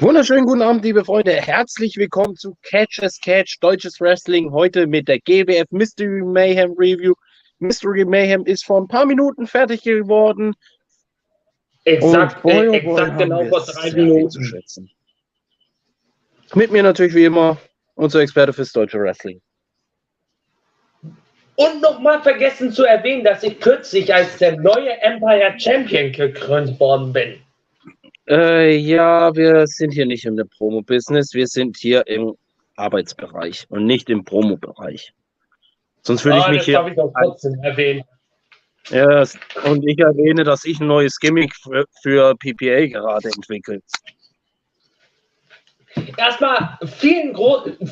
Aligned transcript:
Wunderschönen 0.00 0.46
guten 0.46 0.62
Abend, 0.62 0.84
liebe 0.84 1.04
Freunde. 1.04 1.32
Herzlich 1.32 1.96
willkommen 1.96 2.36
zu 2.36 2.56
Catch 2.62 3.02
as 3.02 3.20
Catch, 3.20 3.58
deutsches 3.60 4.00
Wrestling. 4.00 4.52
Heute 4.52 4.86
mit 4.86 5.08
der 5.08 5.18
GWF 5.18 5.66
Mystery 5.70 6.22
Mayhem 6.22 6.72
Review. 6.78 7.14
Mystery 7.58 8.04
Mayhem 8.04 8.44
ist 8.44 8.64
vor 8.64 8.80
ein 8.80 8.88
paar 8.88 9.04
Minuten 9.04 9.46
fertig 9.46 9.82
geworden. 9.82 10.54
Exakt, 11.84 12.44
äh, 12.44 12.68
exakt 12.76 13.18
genau 13.18 13.44
vor 13.46 13.60
drei 13.60 13.90
Minuten. 13.92 14.90
Mit 16.54 16.70
mir 16.70 16.82
natürlich 16.82 17.14
wie 17.14 17.24
immer 17.24 17.58
unser 17.94 18.20
Experte 18.20 18.52
fürs 18.52 18.72
deutsche 18.72 19.00
Wrestling. 19.00 19.40
Und 21.56 21.82
nochmal 21.82 22.22
vergessen 22.22 22.70
zu 22.72 22.84
erwähnen, 22.84 23.24
dass 23.24 23.42
ich 23.42 23.58
kürzlich 23.58 24.14
als 24.14 24.38
der 24.38 24.56
neue 24.60 25.00
Empire 25.02 25.54
Champion 25.58 26.12
gekrönt 26.12 26.78
worden 26.78 27.12
bin. 27.12 27.40
Äh, 28.28 28.76
ja, 28.76 29.34
wir 29.34 29.66
sind 29.66 29.92
hier 29.92 30.04
nicht 30.04 30.26
im 30.26 30.36
Promo-Business, 30.36 31.32
wir 31.32 31.46
sind 31.46 31.76
hier 31.78 32.06
im 32.06 32.34
Arbeitsbereich 32.76 33.66
und 33.70 33.86
nicht 33.86 34.10
im 34.10 34.24
Promo-Bereich. 34.24 35.14
Sonst 36.02 36.24
würde 36.24 36.38
oh, 36.38 36.42
ich 36.42 36.48
mich 36.48 36.58
das 36.58 36.66
hier. 36.66 36.82
Das 36.82 36.92
ich 36.92 36.98
auch 36.98 37.12
trotzdem 37.22 37.54
erwähnt. 37.62 38.04
Ja, 38.90 39.24
und 39.64 39.86
ich 39.86 39.98
erwähne, 39.98 40.44
dass 40.44 40.64
ich 40.64 40.80
ein 40.80 40.86
neues 40.86 41.18
Gimmick 41.18 41.54
für, 41.54 41.84
für 42.02 42.34
PPA 42.36 42.86
gerade 42.86 43.28
entwickle. 43.28 43.80
Erstmal 46.16 46.78
vielen, 46.86 47.36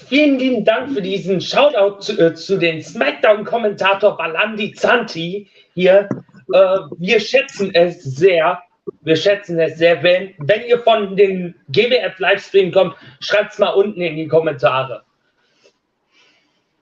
vielen 0.08 0.38
lieben 0.38 0.64
Dank 0.64 0.92
für 0.92 1.02
diesen 1.02 1.40
Shoutout 1.40 2.00
zu, 2.00 2.18
äh, 2.18 2.34
zu 2.34 2.58
den 2.58 2.82
Smackdown-Kommentator 2.82 4.16
Balandi 4.16 4.72
Zanti 4.72 5.48
hier. 5.74 6.08
Äh, 6.52 6.78
wir 6.98 7.20
schätzen 7.20 7.74
es 7.74 8.02
sehr. 8.02 8.62
Wir 9.00 9.16
schätzen 9.16 9.58
es 9.58 9.78
sehr. 9.78 10.02
Wenn, 10.02 10.34
wenn 10.38 10.64
ihr 10.64 10.80
von 10.80 11.16
den 11.16 11.54
GWF 11.68 12.18
Livestream 12.18 12.72
kommt, 12.72 12.94
schreibt 13.20 13.52
es 13.52 13.58
mal 13.58 13.70
unten 13.70 14.00
in 14.00 14.16
die 14.16 14.28
Kommentare. 14.28 15.02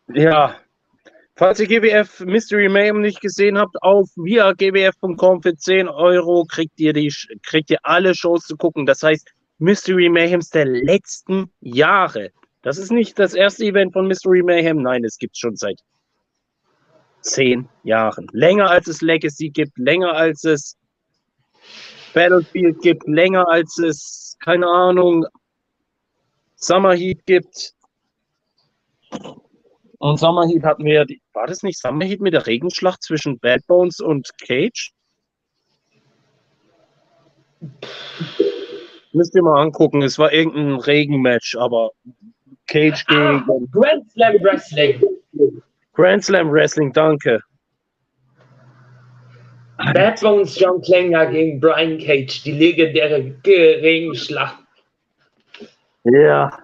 Ja, 0.09 0.57
Falls 1.37 1.59
ihr 1.59 1.67
GWF 1.67 2.21
Mystery 2.21 2.69
Mayhem 2.69 3.01
nicht 3.01 3.21
gesehen 3.21 3.59
habt, 3.59 3.83
auf 3.83 4.09
via 4.15 4.53
gwf.com 4.53 5.43
für 5.43 5.57
10 5.57 5.89
Euro 5.89 6.45
kriegt 6.45 6.79
ihr, 6.79 6.93
die, 6.93 7.13
kriegt 7.43 7.71
ihr 7.71 7.79
alle 7.83 8.15
Shows 8.15 8.45
zu 8.45 8.57
gucken. 8.57 8.87
Das 8.87 9.03
heißt, 9.03 9.29
Mystery 9.59 10.09
Mayhems 10.09 10.51
der 10.51 10.67
letzten 10.67 11.51
Jahre. 11.61 12.31
Das 12.63 12.79
ist 12.79 12.93
nicht 12.93 13.19
das 13.19 13.35
erste 13.35 13.65
Event 13.65 13.93
von 13.93 14.07
Mystery 14.07 14.45
Mayhem. 14.45 14.81
Nein, 14.81 15.03
es 15.03 15.19
gibt 15.19 15.37
schon 15.37 15.57
seit 15.57 15.81
zehn 17.21 17.69
Jahren. 17.83 18.29
Länger 18.31 18.71
als 18.71 18.87
es 18.87 19.01
Legacy 19.03 19.51
gibt, 19.51 19.77
länger 19.77 20.13
als 20.13 20.45
es 20.45 20.77
Battlefield 22.15 22.81
gibt, 22.81 23.07
länger 23.07 23.47
als 23.49 23.77
es, 23.79 24.37
keine 24.43 24.67
Ahnung, 24.67 25.27
Summer 26.57 26.95
Heat 26.95 27.27
gibt. 27.27 27.75
Und 29.99 30.19
Summer 30.19 30.47
Heat 30.47 30.63
hatten 30.63 30.85
wir, 30.85 31.05
die, 31.05 31.21
war 31.33 31.47
das 31.47 31.63
nicht 31.63 31.79
Summer 31.79 32.05
Heat 32.05 32.21
mit 32.21 32.33
der 32.33 32.47
Regenschlacht 32.47 33.03
zwischen 33.03 33.39
Bad 33.39 33.67
Bones 33.67 34.01
und 34.01 34.31
Cage? 34.39 34.93
Müsst 39.13 39.35
ihr 39.35 39.43
mal 39.43 39.61
angucken, 39.61 40.03
es 40.03 40.19
war 40.19 40.33
irgendein 40.33 40.77
Regenmatch, 40.77 41.57
aber 41.57 41.91
Cage 42.67 43.05
ah, 43.09 43.43
gegen. 43.47 43.71
Grand 43.71 44.11
Slam 44.11 44.35
Wrestling. 44.43 45.03
Grand 45.93 46.25
Slam 46.25 46.51
Wrestling, 46.51 46.93
danke. 46.93 47.41
Bad 49.77 50.21
Bones 50.21 50.59
John 50.59 50.81
Klinger 50.83 51.27
gegen 51.27 51.61
Brian 51.61 51.99
Cage, 51.99 52.43
die 52.43 52.53
legendäre 52.53 53.35
Regenschlacht. 53.45 54.59
Ja. 56.05 56.59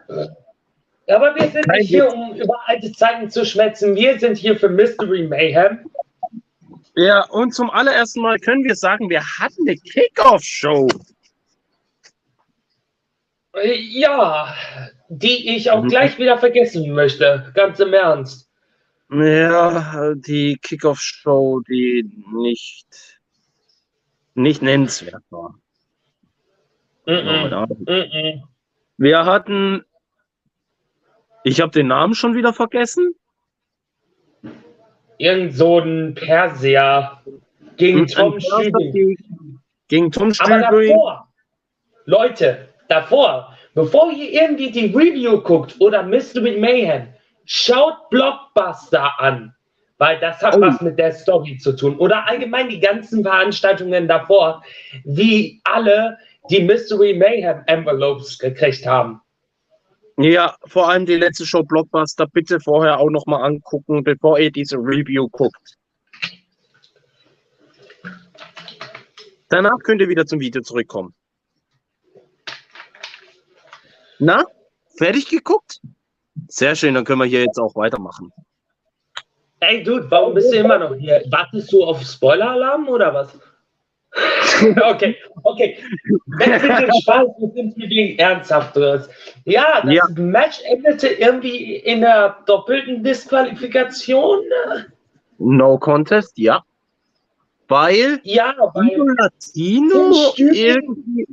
Aber 1.08 1.34
wir 1.34 1.48
sind 1.50 1.66
nicht 1.66 1.88
hier, 1.88 2.12
um 2.12 2.36
über 2.36 2.60
alte 2.66 2.92
Zeiten 2.92 3.30
zu 3.30 3.44
schwätzen. 3.44 3.96
Wir 3.96 4.18
sind 4.18 4.36
hier 4.36 4.56
für 4.56 4.68
Mystery 4.68 5.26
Mayhem. 5.26 5.90
Ja, 6.94 7.24
und 7.30 7.54
zum 7.54 7.70
allerersten 7.70 8.20
Mal 8.20 8.38
können 8.38 8.64
wir 8.64 8.76
sagen, 8.76 9.08
wir 9.08 9.22
hatten 9.22 9.66
eine 9.66 9.76
Kickoff-Show. 9.76 10.88
Ja, 13.62 14.54
die 15.08 15.56
ich 15.56 15.70
auch 15.70 15.82
mhm. 15.82 15.88
gleich 15.88 16.18
wieder 16.18 16.38
vergessen 16.38 16.88
möchte, 16.92 17.50
ganz 17.54 17.80
im 17.80 17.92
Ernst. 17.92 18.50
Ja, 19.12 20.14
die 20.14 20.56
Kickoff-Show, 20.56 21.60
die 21.68 22.08
nicht, 22.32 23.20
nicht 24.34 24.62
nennenswert 24.62 25.24
war. 25.30 25.54
Mm 27.06 27.10
-mm. 27.10 28.42
Wir 28.98 29.24
hatten, 29.24 29.84
ich 31.42 31.60
habe 31.60 31.72
den 31.72 31.88
Namen 31.88 32.14
schon 32.14 32.36
wieder 32.36 32.52
vergessen. 32.52 33.14
Irgend 35.18 35.54
so 35.54 35.80
ein 35.80 36.14
Perser 36.14 37.20
gegen 37.76 38.06
Tom 38.06 38.38
Stübing. 38.38 39.16
Gegen 39.88 40.12
Tom. 40.12 40.32
Aber 40.38 40.60
davor, 40.60 41.28
Leute, 42.04 42.68
davor, 42.88 43.56
bevor 43.74 44.12
ihr 44.12 44.30
irgendwie 44.30 44.70
die 44.70 44.86
Review 44.86 45.40
guckt 45.40 45.76
oder 45.80 46.04
Mystery 46.04 46.60
Mayhem, 46.60 47.08
schaut 47.50 48.08
Blockbuster 48.11 49.19
an, 49.19 49.52
weil 49.99 50.20
das 50.20 50.41
hat 50.41 50.56
oh. 50.56 50.61
was 50.61 50.81
mit 50.81 50.97
der 50.99 51.12
Story 51.12 51.58
zu 51.58 51.75
tun. 51.75 51.99
Oder 51.99 52.26
allgemein 52.29 52.69
die 52.69 52.79
ganzen 52.79 53.25
Veranstaltungen 53.25 54.06
davor, 54.06 54.62
wie 55.05 55.61
alle 55.64 56.17
die 56.49 56.62
Mystery 56.62 57.12
Mayhem 57.12 57.62
Envelopes 57.67 58.38
gekriegt 58.38 58.87
haben. 58.87 59.20
Ja, 60.17 60.55
vor 60.67 60.88
allem 60.88 61.06
die 61.06 61.17
letzte 61.17 61.44
Show 61.44 61.64
Blockbuster 61.64 62.29
bitte 62.29 62.61
vorher 62.61 63.00
auch 63.00 63.11
nochmal 63.11 63.43
angucken, 63.43 64.05
bevor 64.05 64.38
ihr 64.38 64.53
diese 64.53 64.76
Review 64.76 65.29
guckt. 65.29 65.76
Danach 69.49 69.79
könnt 69.82 70.00
ihr 70.00 70.08
wieder 70.08 70.25
zum 70.25 70.38
Video 70.38 70.62
zurückkommen. 70.62 71.14
Na, 74.20 74.44
fertig 74.96 75.29
geguckt? 75.29 75.81
Sehr 76.48 76.75
schön, 76.75 76.94
dann 76.94 77.04
können 77.04 77.20
wir 77.20 77.26
hier 77.26 77.42
jetzt 77.42 77.58
auch 77.58 77.75
weitermachen. 77.75 78.32
Ey, 79.60 79.82
Dude, 79.82 80.10
warum 80.10 80.34
bist 80.34 80.52
du 80.52 80.58
immer 80.58 80.78
noch 80.78 80.94
hier? 80.94 81.22
Wartest 81.31 81.72
du 81.72 81.84
auf 81.84 82.02
Spoiler-Alarm 82.02 82.88
oder 82.88 83.12
was? 83.12 83.38
okay, 84.90 85.16
okay. 85.44 85.78
Weg 86.38 86.62
mit 86.62 86.62
dem 86.62 86.92
Spaß, 87.02 87.28
wir 87.38 87.50
sind 87.54 87.76
wegen 87.76 88.19
Ernsthafteres. 88.19 89.08
Ja, 89.44 89.82
das 89.82 89.94
ja. 89.94 90.02
Match 90.16 90.60
endete 90.64 91.08
irgendwie 91.08 91.76
in 91.76 92.00
der 92.00 92.38
doppelten 92.46 93.04
Disqualifikation. 93.04 94.40
No 95.38 95.78
Contest, 95.78 96.36
ja. 96.38 96.62
Weil, 97.69 98.20
ja, 98.25 98.52
weil 98.75 98.96
Latino 99.16 100.32
irgendwie 100.36 101.26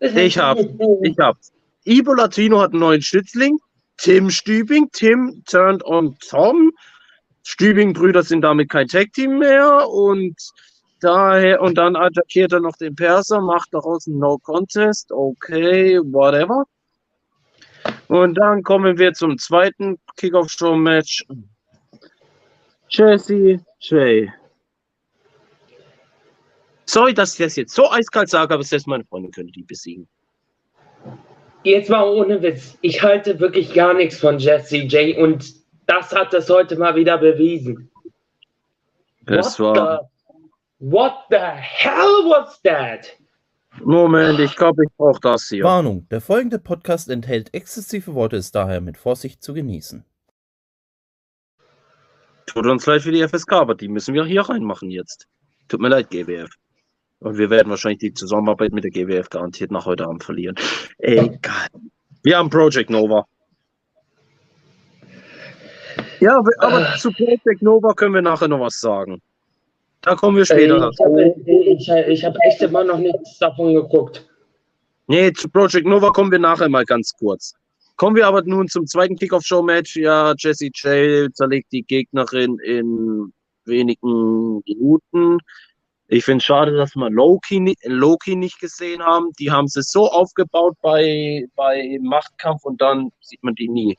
ich 0.00 0.38
hab's. 0.38 0.64
Ich 1.02 1.18
hab's. 1.18 1.52
Ibo 1.86 2.14
Latino 2.14 2.60
hat 2.60 2.72
einen 2.72 2.80
neuen 2.80 3.02
Schützling. 3.02 3.58
Tim 3.96 4.28
Stübing. 4.30 4.90
Tim 4.92 5.42
turned 5.46 5.84
on 5.84 6.16
Tom. 6.28 6.72
Stübing-Brüder 7.44 8.24
sind 8.24 8.42
damit 8.42 8.70
kein 8.70 8.88
Tag-Team 8.88 9.38
mehr 9.38 9.88
und 9.88 10.34
daher 11.00 11.60
und 11.60 11.78
dann 11.78 11.94
attackiert 11.94 12.52
er 12.52 12.58
noch 12.58 12.76
den 12.76 12.96
Perser, 12.96 13.40
macht 13.40 13.72
daraus 13.72 14.08
ein 14.08 14.18
No-Contest. 14.18 15.12
Okay, 15.12 15.98
whatever. 16.00 16.64
Und 18.08 18.34
dann 18.34 18.64
kommen 18.64 18.98
wir 18.98 19.12
zum 19.12 19.38
zweiten 19.38 19.98
Kickoff-Show-Match. 20.16 21.24
Jesse 22.88 23.64
Jay 23.80 24.32
Sorry, 26.84 27.14
dass 27.14 27.32
ich 27.32 27.38
das 27.44 27.56
jetzt 27.56 27.74
so 27.74 27.90
eiskalt 27.90 28.28
sage, 28.28 28.54
aber 28.54 28.62
selbst 28.62 28.86
meine 28.86 29.04
Freunde 29.04 29.30
können 29.30 29.50
die 29.50 29.64
besiegen. 29.64 30.08
Jetzt 31.66 31.90
mal 31.90 32.04
ohne 32.04 32.40
Witz. 32.42 32.78
Ich 32.80 33.02
halte 33.02 33.40
wirklich 33.40 33.74
gar 33.74 33.92
nichts 33.92 34.20
von 34.20 34.38
Jesse 34.38 34.76
J 34.76 35.18
und 35.18 35.52
das 35.88 36.12
hat 36.12 36.32
das 36.32 36.48
heute 36.48 36.76
mal 36.76 36.94
wieder 36.94 37.18
bewiesen. 37.18 37.90
Es 39.26 39.58
war. 39.58 40.08
The, 40.78 40.86
what 40.90 41.14
the 41.28 41.36
hell 41.40 42.22
was 42.30 42.62
that? 42.62 43.18
Moment, 43.80 44.38
ich 44.38 44.54
glaube, 44.54 44.84
ich 44.84 44.90
brauche 44.96 45.18
das 45.20 45.48
hier. 45.48 45.64
Warnung: 45.64 46.06
Der 46.08 46.20
folgende 46.20 46.60
Podcast 46.60 47.10
enthält 47.10 47.52
exzessive 47.52 48.14
Worte, 48.14 48.36
ist 48.36 48.54
daher 48.54 48.80
mit 48.80 48.96
Vorsicht 48.96 49.42
zu 49.42 49.52
genießen. 49.52 50.04
Tut 52.46 52.64
uns 52.64 52.86
leid 52.86 53.02
für 53.02 53.10
die 53.10 53.26
FSK, 53.26 53.54
aber 53.54 53.74
die 53.74 53.88
müssen 53.88 54.14
wir 54.14 54.24
hier 54.24 54.42
reinmachen 54.42 54.92
jetzt. 54.92 55.26
Tut 55.66 55.80
mir 55.80 55.88
leid, 55.88 56.10
GWF. 56.10 56.48
Und 57.20 57.38
wir 57.38 57.50
werden 57.50 57.70
wahrscheinlich 57.70 58.00
die 58.00 58.14
Zusammenarbeit 58.14 58.72
mit 58.72 58.84
der 58.84 58.90
GWF 58.90 59.30
garantiert 59.30 59.70
nach 59.70 59.86
heute 59.86 60.04
Abend 60.04 60.22
verlieren. 60.22 60.56
Egal. 60.98 61.68
Wir 62.22 62.38
haben 62.38 62.50
Project 62.50 62.90
Nova. 62.90 63.26
Ja, 66.20 66.42
aber 66.58 66.94
äh. 66.94 66.98
zu 66.98 67.10
Project 67.12 67.62
Nova 67.62 67.92
können 67.94 68.14
wir 68.14 68.22
nachher 68.22 68.48
noch 68.48 68.60
was 68.60 68.80
sagen. 68.80 69.20
Da 70.02 70.14
kommen 70.14 70.36
wir 70.36 70.42
Ey, 70.42 70.46
später. 70.46 70.90
Ich 70.90 71.00
habe 71.00 71.34
ich, 71.46 71.88
ich 71.88 72.24
hab 72.24 72.36
echt 72.46 72.62
immer 72.62 72.84
noch 72.84 72.98
nichts 72.98 73.38
davon 73.38 73.74
geguckt. 73.74 74.26
Nee, 75.08 75.32
zu 75.32 75.48
Project 75.48 75.86
Nova 75.86 76.10
kommen 76.10 76.30
wir 76.30 76.38
nachher 76.38 76.68
mal 76.68 76.84
ganz 76.84 77.12
kurz. 77.18 77.54
Kommen 77.96 78.16
wir 78.16 78.26
aber 78.26 78.42
nun 78.42 78.68
zum 78.68 78.86
zweiten 78.86 79.16
Kickoff-Show-Match. 79.16 79.96
Ja, 79.96 80.34
Jesse 80.36 80.66
J 80.66 81.34
zerlegt 81.34 81.72
die 81.72 81.82
Gegnerin 81.82 82.58
in 82.58 83.32
wenigen 83.64 84.62
Minuten. 84.66 85.38
Ich 86.08 86.24
finde 86.24 86.38
es 86.38 86.44
schade, 86.44 86.76
dass 86.76 86.94
wir 86.94 87.10
Loki, 87.10 87.76
Loki 87.84 88.36
nicht 88.36 88.60
gesehen 88.60 89.02
haben. 89.02 89.32
Die 89.40 89.50
haben 89.50 89.66
sie 89.66 89.82
so 89.82 90.08
aufgebaut 90.08 90.76
bei, 90.80 91.44
bei 91.56 91.98
Machtkampf 92.00 92.64
und 92.64 92.80
dann 92.80 93.10
sieht 93.20 93.42
man 93.42 93.54
die 93.54 93.68
nie. 93.68 93.96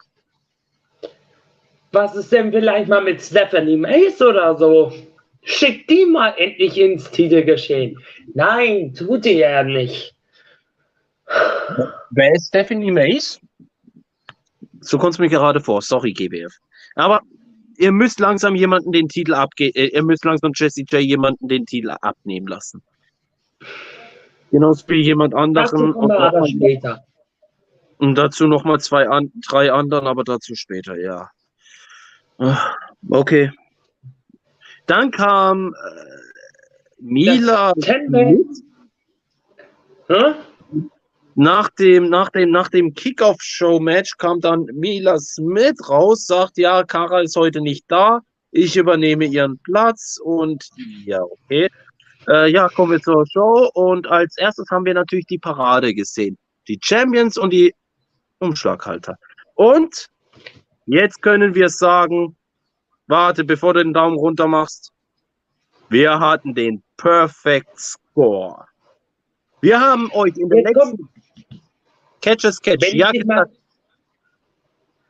Was 1.91 2.15
ist 2.15 2.31
denn 2.31 2.51
vielleicht 2.51 2.87
mal 2.87 3.03
mit 3.03 3.21
Stephanie 3.21 3.77
Mace 3.77 4.21
oder 4.21 4.57
so? 4.57 4.93
Schickt 5.41 5.89
die 5.89 6.05
mal 6.05 6.33
endlich 6.37 6.77
ins 6.77 7.09
Titelgeschehen. 7.11 7.97
Nein, 8.33 8.93
tut 8.93 9.25
die 9.25 9.39
ja 9.39 9.63
nicht. 9.63 10.13
Wer 12.11 12.33
ist 12.33 12.47
Stephanie 12.47 12.91
Mace? 12.91 13.39
So 14.79 14.97
kommt 14.97 15.13
es 15.13 15.19
mir 15.19 15.29
gerade 15.29 15.59
vor. 15.59 15.81
Sorry, 15.81 16.13
GBF. 16.13 16.53
Aber 16.95 17.21
ihr 17.77 17.91
müsst 17.91 18.19
langsam 18.19 18.55
jemanden 18.55 18.91
den 18.91 19.07
Titel 19.07 19.33
abgeben. 19.33 19.75
Äh, 19.75 19.87
ihr 19.87 20.03
müsst 20.03 20.25
langsam 20.25 20.51
Jesse 20.55 20.81
J 20.81 21.01
jemanden 21.01 21.47
den 21.47 21.65
Titel 21.65 21.91
abnehmen 22.01 22.47
lassen. 22.47 22.83
Genauso 24.51 24.87
wie 24.87 25.01
jemand 25.01 25.33
anderen. 25.35 25.93
wir 25.93 26.19
aber 26.19 26.47
später. 26.47 27.03
Und 27.97 28.15
dazu 28.15 28.47
nochmal 28.47 28.79
zwei, 28.79 29.07
an, 29.09 29.31
drei 29.47 29.71
anderen, 29.71 30.07
aber 30.07 30.23
dazu 30.23 30.55
später, 30.55 30.97
ja. 30.97 31.29
Ah, 32.37 32.75
Okay. 33.09 33.51
Dann 34.85 35.11
kam 35.11 35.73
äh, 35.73 36.99
Mila 36.99 37.73
Ten-Man. 37.73 38.45
Hm? 40.07 40.35
Nach 41.39 41.69
dem, 41.69 42.09
nach 42.09 42.29
dem, 42.29 42.49
nach 42.49 42.67
dem 42.67 42.95
Kickoff-Show-Match 42.95 44.17
kam 44.17 44.39
dann 44.39 44.65
Mila 44.73 45.19
Smith 45.19 45.87
raus, 45.87 46.25
sagt, 46.25 46.57
ja, 46.57 46.83
Kara 46.83 47.21
ist 47.21 47.35
heute 47.35 47.61
nicht 47.61 47.85
da, 47.89 48.21
ich 48.49 48.75
übernehme 48.75 49.25
ihren 49.25 49.59
Platz 49.59 50.19
und 50.23 50.67
ja, 51.05 51.21
okay. 51.21 51.69
Äh, 52.27 52.49
ja, 52.51 52.67
kommen 52.69 52.93
wir 52.93 53.01
zur 53.01 53.23
Show 53.31 53.69
und 53.75 54.07
als 54.07 54.35
erstes 54.37 54.65
haben 54.71 54.85
wir 54.85 54.95
natürlich 54.95 55.27
die 55.27 55.37
Parade 55.37 55.93
gesehen. 55.93 56.39
Die 56.67 56.79
Champions 56.81 57.37
und 57.37 57.53
die 57.53 57.71
Umschlaghalter. 58.39 59.15
Und 59.53 60.07
jetzt 60.87 61.21
können 61.21 61.53
wir 61.53 61.69
sagen, 61.69 62.35
warte, 63.05 63.43
bevor 63.43 63.75
du 63.75 63.83
den 63.83 63.93
Daumen 63.93 64.17
runter 64.17 64.47
machst, 64.47 64.91
wir 65.89 66.19
hatten 66.19 66.55
den 66.55 66.81
Perfect 66.97 67.79
Score. 67.79 68.65
Wir 69.61 69.79
haben 69.79 70.11
euch 70.13 70.35
in 70.35 70.49
der 70.49 70.61
Jetzt 70.61 70.73
kommt- 70.73 70.99
Catches 72.27 72.61
Catch. 72.61 72.81
Wenn 72.81 72.89
ich 72.89 72.99
Ja, 72.99 73.11
dich 73.11 73.25
mal. 73.25 73.45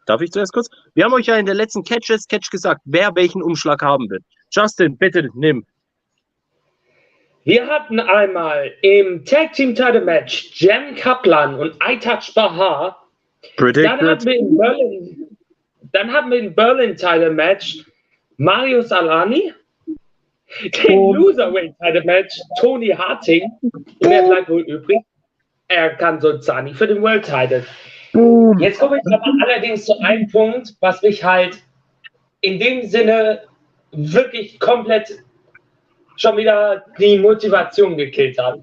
Darf 0.06 0.22
ich 0.22 0.32
zuerst 0.32 0.54
kurz? 0.54 0.70
Wir 0.94 1.04
haben 1.04 1.14
euch 1.14 1.26
ja 1.26 1.36
in 1.36 1.46
der 1.46 1.56
letzten 1.56 1.84
Catches 1.84 2.28
Catch 2.28 2.50
gesagt, 2.52 2.82
wer 2.86 3.16
welchen 3.16 3.42
Umschlag 3.42 3.82
haben 3.82 4.10
wird. 4.10 4.24
Justin, 4.52 4.98
bitte 4.98 5.28
nimm. 5.34 5.66
wir 7.44 7.66
hatten 7.68 8.00
einmal 8.00 8.72
im 8.82 9.26
Tag 9.26 9.54
Team 9.54 9.74
Title 9.74 10.02
Match 10.02 10.52
Jem 10.62 10.96
Kaplan 10.96 11.56
und 11.56 11.76
I 11.86 11.98
Touch 11.98 12.34
Bahar. 12.36 13.04
Dann 13.58 14.02
hatten 14.02 14.26
wir 14.26 14.36
in 14.36 14.58
Berlin, 14.58 15.38
dann 15.92 16.12
hatten 16.12 16.32
wir 16.32 16.40
in 16.40 16.54
Berlin 16.56 16.96
Title 16.96 17.32
Match 17.32 17.84
Mario 18.38 18.82
Salani. 18.82 19.54
Den. 20.62 21.14
Loserweight 21.14 21.76
Title 21.80 22.04
Match 22.06 22.34
Tony 22.62 22.90
Harting. 22.90 23.52
Wer 24.02 24.24
bleibt 24.28 24.50
wohl 24.50 24.62
übrig? 24.62 25.00
Er 25.70 25.96
kann 25.96 26.22
Solzani 26.22 26.74
für 26.74 26.88
den 26.88 27.02
World 27.02 27.26
Title. 27.26 27.66
Boom. 28.14 28.58
Jetzt 28.60 28.80
komme 28.80 28.98
ich 28.98 29.14
aber 29.14 29.26
allerdings 29.44 29.86
zu 29.86 30.00
einem 30.00 30.28
Punkt, 30.30 30.74
was 30.80 31.02
mich 31.02 31.24
halt 31.24 31.62
in 32.42 32.60
dem 32.60 32.84
Sinne 32.88 33.44
wirklich 33.92 34.60
komplett 34.60 35.12
schon 36.16 36.38
wieder 36.38 36.86
die 36.98 37.20
Motivation 37.20 37.98
gekillt 37.98 38.38
hat. 38.40 38.60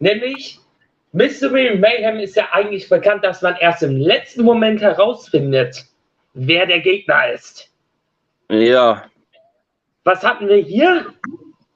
Nämlich, 0.00 0.60
Mystery 1.12 1.76
Mayhem 1.76 2.18
ist 2.18 2.36
ja 2.36 2.48
eigentlich 2.52 2.88
bekannt, 2.88 3.24
dass 3.24 3.42
man 3.42 3.56
erst 3.56 3.82
im 3.82 3.96
letzten 3.96 4.42
Moment 4.42 4.80
herausfindet, 4.80 5.84
wer 6.34 6.66
der 6.66 6.80
Gegner 6.80 7.32
ist. 7.32 7.72
Ja. 8.50 9.04
Was 10.04 10.22
hatten 10.22 10.48
wir 10.48 10.56
hier? 10.56 11.06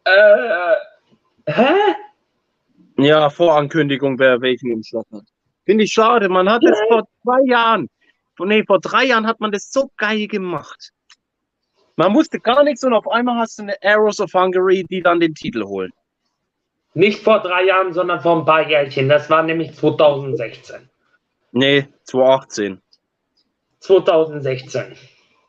Äh, 0.04 1.50
hä? 1.50 1.74
Ja, 3.04 3.30
Vorankündigung, 3.30 4.18
wer 4.18 4.40
welchen 4.40 4.72
Umschlag 4.72 5.04
hat. 5.12 5.24
Finde 5.64 5.84
ich 5.84 5.92
schade. 5.92 6.28
Man 6.28 6.48
hat 6.48 6.62
es 6.64 6.78
vor 6.88 7.04
zwei 7.22 7.42
Jahren, 7.46 7.88
nee, 8.38 8.64
vor 8.64 8.80
drei 8.80 9.04
Jahren 9.04 9.26
hat 9.26 9.40
man 9.40 9.52
das 9.52 9.70
so 9.70 9.90
geil 9.96 10.26
gemacht. 10.26 10.92
Man 11.96 12.14
wusste 12.14 12.40
gar 12.40 12.64
nichts 12.64 12.82
und 12.84 12.94
auf 12.94 13.06
einmal 13.08 13.38
hast 13.38 13.58
du 13.58 13.64
eine 13.64 13.76
Arrows 13.82 14.20
of 14.20 14.32
Hungary, 14.32 14.84
die 14.88 15.02
dann 15.02 15.20
den 15.20 15.34
Titel 15.34 15.64
holen. 15.64 15.92
Nicht 16.94 17.22
vor 17.22 17.40
drei 17.40 17.64
Jahren, 17.64 17.92
sondern 17.92 18.20
vor 18.20 18.38
ein 18.38 18.44
paar 18.44 18.68
Jährchen. 18.68 19.08
Das 19.08 19.30
war 19.30 19.42
nämlich 19.42 19.74
2016. 19.74 20.88
Nee, 21.52 21.86
2018. 22.04 22.80
2016. 23.80 24.96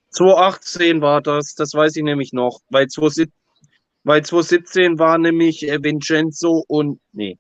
2018 0.10 1.01
war 1.01 1.22
das, 1.22 1.55
das 1.55 1.74
weiß 1.74 1.95
ich 1.95 2.03
nämlich 2.03 2.33
noch, 2.33 2.60
weil 2.69 2.88
2017, 2.88 3.33
weil 4.03 4.24
2017 4.24 5.00
war 5.00 5.17
nämlich 5.17 5.67
äh, 5.67 5.81
Vincenzo 5.81 6.63
und, 6.67 7.00
nee, 7.13 7.38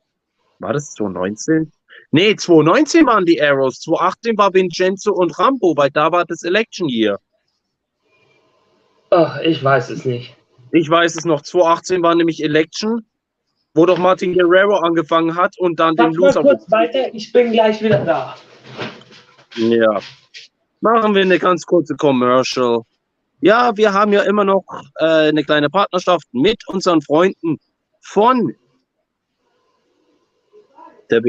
war 0.63 0.73
das 0.73 0.93
2019? 0.95 1.71
Nee, 2.11 2.35
2019 2.35 3.05
waren 3.05 3.25
die 3.25 3.41
Arrows, 3.41 3.79
2018 3.81 4.37
war 4.37 4.53
Vincenzo 4.53 5.13
und 5.13 5.37
Rambo, 5.37 5.75
weil 5.75 5.89
da 5.91 6.11
war 6.11 6.25
das 6.25 6.43
Election 6.43 6.89
Year. 6.89 7.19
Ach, 9.09 9.39
ich 9.41 9.63
weiß 9.63 9.89
es 9.91 10.05
nicht. 10.05 10.35
Ich 10.71 10.89
weiß 10.89 11.15
es 11.15 11.25
noch, 11.25 11.41
2018 11.41 12.01
war 12.01 12.15
nämlich 12.15 12.43
Election, 12.43 13.05
wo 13.75 13.85
doch 13.85 13.97
Martin 13.97 14.33
Guerrero 14.33 14.77
angefangen 14.77 15.35
hat 15.35 15.57
und 15.59 15.79
dann 15.79 15.95
den 15.95 16.11
Mach 16.11 16.13
mal 16.13 16.27
Loser. 16.27 16.41
kurz 16.41 16.71
weiter, 16.71 17.13
ich 17.13 17.31
bin 17.31 17.51
gleich 17.51 17.81
wieder 17.81 18.03
da. 18.03 18.35
Ja. 19.55 19.99
Machen 20.81 21.13
wir 21.13 21.21
eine 21.21 21.39
ganz 21.39 21.65
kurze 21.65 21.95
Commercial. 21.95 22.81
Ja, 23.41 23.75
wir 23.75 23.93
haben 23.93 24.13
ja 24.13 24.21
immer 24.23 24.45
noch 24.45 24.63
äh, 24.99 25.29
eine 25.29 25.43
kleine 25.43 25.69
Partnerschaft 25.69 26.27
mit 26.31 26.67
unseren 26.67 27.01
Freunden 27.01 27.59
von 28.01 28.55
der 31.09 31.21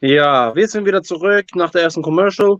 Ja, 0.00 0.54
wir 0.54 0.68
sind 0.68 0.86
wieder 0.86 1.02
zurück 1.02 1.46
nach 1.54 1.70
der 1.70 1.82
ersten 1.82 2.02
Commercial. 2.02 2.56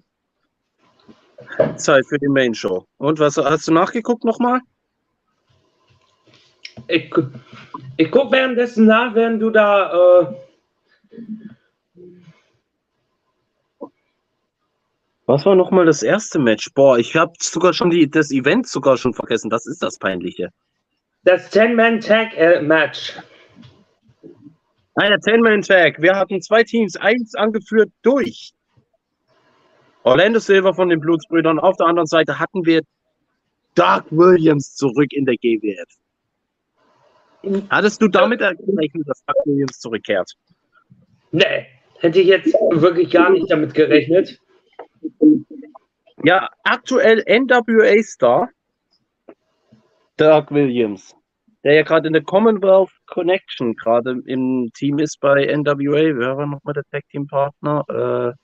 Zeit 1.76 2.06
für 2.06 2.18
die 2.18 2.28
Main 2.28 2.54
Show. 2.54 2.86
Und 2.98 3.18
was 3.18 3.36
hast 3.36 3.68
du 3.68 3.72
nachgeguckt 3.72 4.24
nochmal? 4.24 4.60
Ich, 6.88 7.12
ich 7.96 8.10
guck 8.10 8.32
währenddessen 8.32 8.86
nach, 8.86 9.14
während 9.14 9.42
du 9.42 9.50
da. 9.50 10.20
Äh, 10.20 10.34
Was 15.26 15.44
war 15.44 15.54
nochmal 15.54 15.84
das 15.84 16.02
erste 16.02 16.38
Match? 16.38 16.70
Boah, 16.74 16.98
ich 16.98 17.14
habe 17.14 17.34
sogar 17.38 17.74
schon 17.74 17.90
die, 17.90 18.10
das 18.10 18.30
Event 18.30 18.66
sogar 18.66 18.96
schon 18.96 19.12
vergessen. 19.12 19.50
Das 19.50 19.66
ist 19.66 19.82
das 19.82 19.98
Peinliche. 19.98 20.48
das 21.22 21.50
10-Man-Tag-Match. 24.98 25.12
Ein 25.12 25.20
Ten-Man-Tag. 25.20 26.02
Wir 26.02 26.16
hatten 26.16 26.42
zwei 26.42 26.64
Teams, 26.64 26.96
eins 26.96 27.34
angeführt 27.34 27.90
durch 28.02 28.52
Orlando 30.02 30.38
Silver 30.38 30.74
von 30.74 30.88
den 30.88 31.00
Blutsbrüdern. 31.00 31.58
Auf 31.58 31.76
der 31.76 31.86
anderen 31.86 32.06
Seite 32.06 32.38
hatten 32.38 32.64
wir 32.64 32.82
Doug 33.74 34.04
Williams 34.10 34.74
zurück 34.74 35.12
in 35.12 35.24
der 35.24 35.36
GWF. 35.36 35.88
Hattest 37.70 38.02
du 38.02 38.08
damit 38.08 38.40
gerechnet, 38.40 39.08
dass 39.08 39.24
Doug 39.24 39.36
Williams 39.44 39.78
zurückkehrt? 39.78 40.32
Nee, 41.30 41.66
hätte 42.00 42.20
ich 42.20 42.26
jetzt 42.26 42.52
wirklich 42.70 43.10
gar 43.10 43.30
nicht 43.30 43.50
damit 43.50 43.74
gerechnet. 43.74 44.40
Ja, 46.24 46.48
aktuell 46.64 47.22
NWA-Star 47.28 48.48
Doug 50.16 50.46
Williams, 50.50 51.14
der 51.64 51.74
ja 51.74 51.82
gerade 51.82 52.06
in 52.06 52.12
der 52.12 52.22
Commonwealth 52.22 52.90
Connection 53.06 53.74
gerade 53.74 54.20
im 54.26 54.70
Team 54.74 54.98
ist 54.98 55.20
bei 55.20 55.46
NWA. 55.46 56.16
Wer 56.16 56.36
war 56.36 56.46
nochmal 56.46 56.74
der 56.74 56.84
Tag-Team-Partner? 56.90 58.34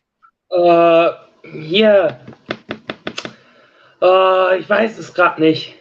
Äh, 0.50 0.56
Äh, 0.56 1.10
hier. 1.42 2.20
Äh, 4.02 4.58
ich 4.58 4.68
weiß 4.68 4.98
es 4.98 5.14
gerade 5.14 5.40
nicht. 5.40 5.76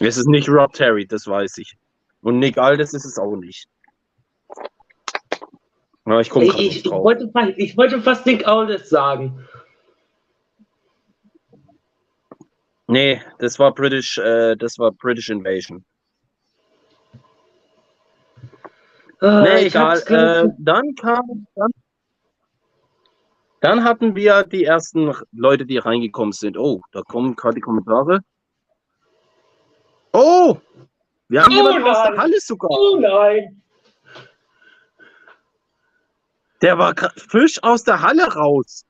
Es 0.00 0.16
ist 0.16 0.28
nicht 0.28 0.48
Rob 0.48 0.72
Terry, 0.72 1.06
das 1.06 1.26
weiß 1.26 1.58
ich. 1.58 1.76
Und 2.22 2.38
Nick 2.38 2.58
Aldis 2.58 2.94
ist 2.94 3.04
es 3.04 3.18
auch 3.18 3.36
nicht. 3.36 3.68
Ja, 6.06 6.20
ich 6.20 6.34
Ich, 6.34 6.84
ich, 6.84 6.84
wollte, 6.90 7.30
ich 7.56 7.76
wollte 7.76 8.00
fast 8.02 8.26
Nick 8.26 8.46
Aldis 8.46 8.88
sagen. 8.90 9.46
Nee, 12.86 13.20
das 13.38 13.58
war 13.58 13.72
British, 13.72 14.18
äh, 14.18 14.56
das 14.56 14.78
war 14.78 14.92
British 14.92 15.30
Invasion. 15.30 15.84
Äh, 19.22 19.40
Nee, 19.42 19.66
egal. 19.66 19.98
Äh, 20.06 20.50
dann 20.58 20.94
kam, 20.94 21.46
dann, 21.54 21.70
dann 23.60 23.84
hatten 23.84 24.14
wir 24.14 24.42
die 24.42 24.64
ersten 24.64 25.14
Leute, 25.32 25.64
die 25.64 25.78
reingekommen 25.78 26.32
sind. 26.32 26.58
Oh, 26.58 26.82
da 26.92 27.00
kommen 27.02 27.34
gerade 27.34 27.54
die 27.54 27.60
Kommentare. 27.62 28.20
Oh, 30.12 30.58
wir 31.28 31.42
haben 31.42 31.52
Oh 31.52 31.56
jemanden 31.56 31.88
aus 31.88 32.02
der. 32.02 32.16
Halle 32.18 32.40
sogar. 32.40 32.70
oh 32.70 32.98
nein. 33.00 33.62
Der 36.60 36.78
war 36.78 36.94
frisch 37.16 37.62
aus 37.62 37.82
der 37.82 38.00
Halle 38.00 38.24
raus. 38.34 38.84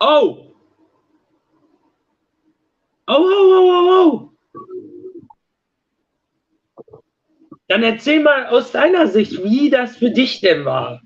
Oh. 0.00 0.53
Oh, 3.06 3.14
oh, 3.16 3.20
oh, 3.20 3.70
oh, 3.70 4.30
oh. 6.88 7.00
Dann 7.68 7.82
erzähl 7.82 8.22
mal 8.22 8.46
aus 8.46 8.72
deiner 8.72 9.06
Sicht, 9.08 9.42
wie 9.42 9.70
das 9.70 9.96
für 9.96 10.10
dich 10.10 10.40
denn 10.40 10.64
war. 10.64 11.00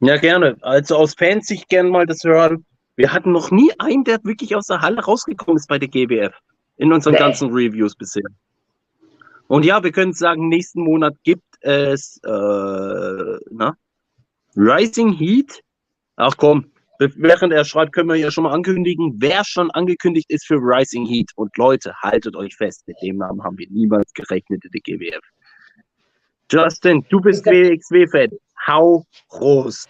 Ja, 0.00 0.16
gerne. 0.16 0.56
Also 0.62 0.96
aus 0.96 1.14
Fansicht 1.14 1.68
gerne 1.68 1.90
mal 1.90 2.06
das 2.06 2.24
hören. 2.24 2.64
Wir 2.96 3.12
hatten 3.12 3.32
noch 3.32 3.50
nie 3.50 3.72
einen, 3.78 4.04
der 4.04 4.22
wirklich 4.24 4.54
aus 4.54 4.66
der 4.66 4.80
Halle 4.80 5.02
rausgekommen 5.02 5.56
ist 5.56 5.68
bei 5.68 5.78
der 5.78 5.88
GBF. 5.88 6.34
In 6.76 6.92
unseren 6.92 7.14
Nee. 7.14 7.18
ganzen 7.20 7.50
Reviews 7.50 7.94
bisher. 7.94 8.24
Und 9.46 9.64
ja, 9.64 9.82
wir 9.82 9.92
können 9.92 10.12
sagen, 10.12 10.48
nächsten 10.48 10.82
Monat 10.82 11.14
gibt 11.22 11.44
es 11.60 12.18
äh, 12.24 13.38
na, 13.50 13.76
Rising 14.56 15.12
Heat. 15.12 15.60
Ach 16.16 16.36
komm, 16.36 16.70
während 16.98 17.52
er 17.52 17.64
schreibt, 17.64 17.92
können 17.92 18.08
wir 18.08 18.16
ja 18.16 18.30
schon 18.30 18.44
mal 18.44 18.52
ankündigen, 18.52 19.14
wer 19.18 19.44
schon 19.44 19.70
angekündigt 19.72 20.30
ist 20.30 20.46
für 20.46 20.56
Rising 20.56 21.06
Heat. 21.06 21.30
Und 21.36 21.56
Leute, 21.56 21.94
haltet 22.00 22.36
euch 22.36 22.54
fest, 22.56 22.86
mit 22.86 22.96
dem 23.02 23.18
Namen 23.18 23.42
haben 23.42 23.58
wir 23.58 23.66
niemals 23.70 24.12
gerechnet 24.12 24.64
in 24.64 24.70
der 24.70 24.80
GBF. 24.80 25.22
Justin, 26.50 27.04
du 27.08 27.20
bist 27.20 27.44
WXW-Fan. 27.46 28.30
Hau 28.66 29.04
groß. 29.28 29.88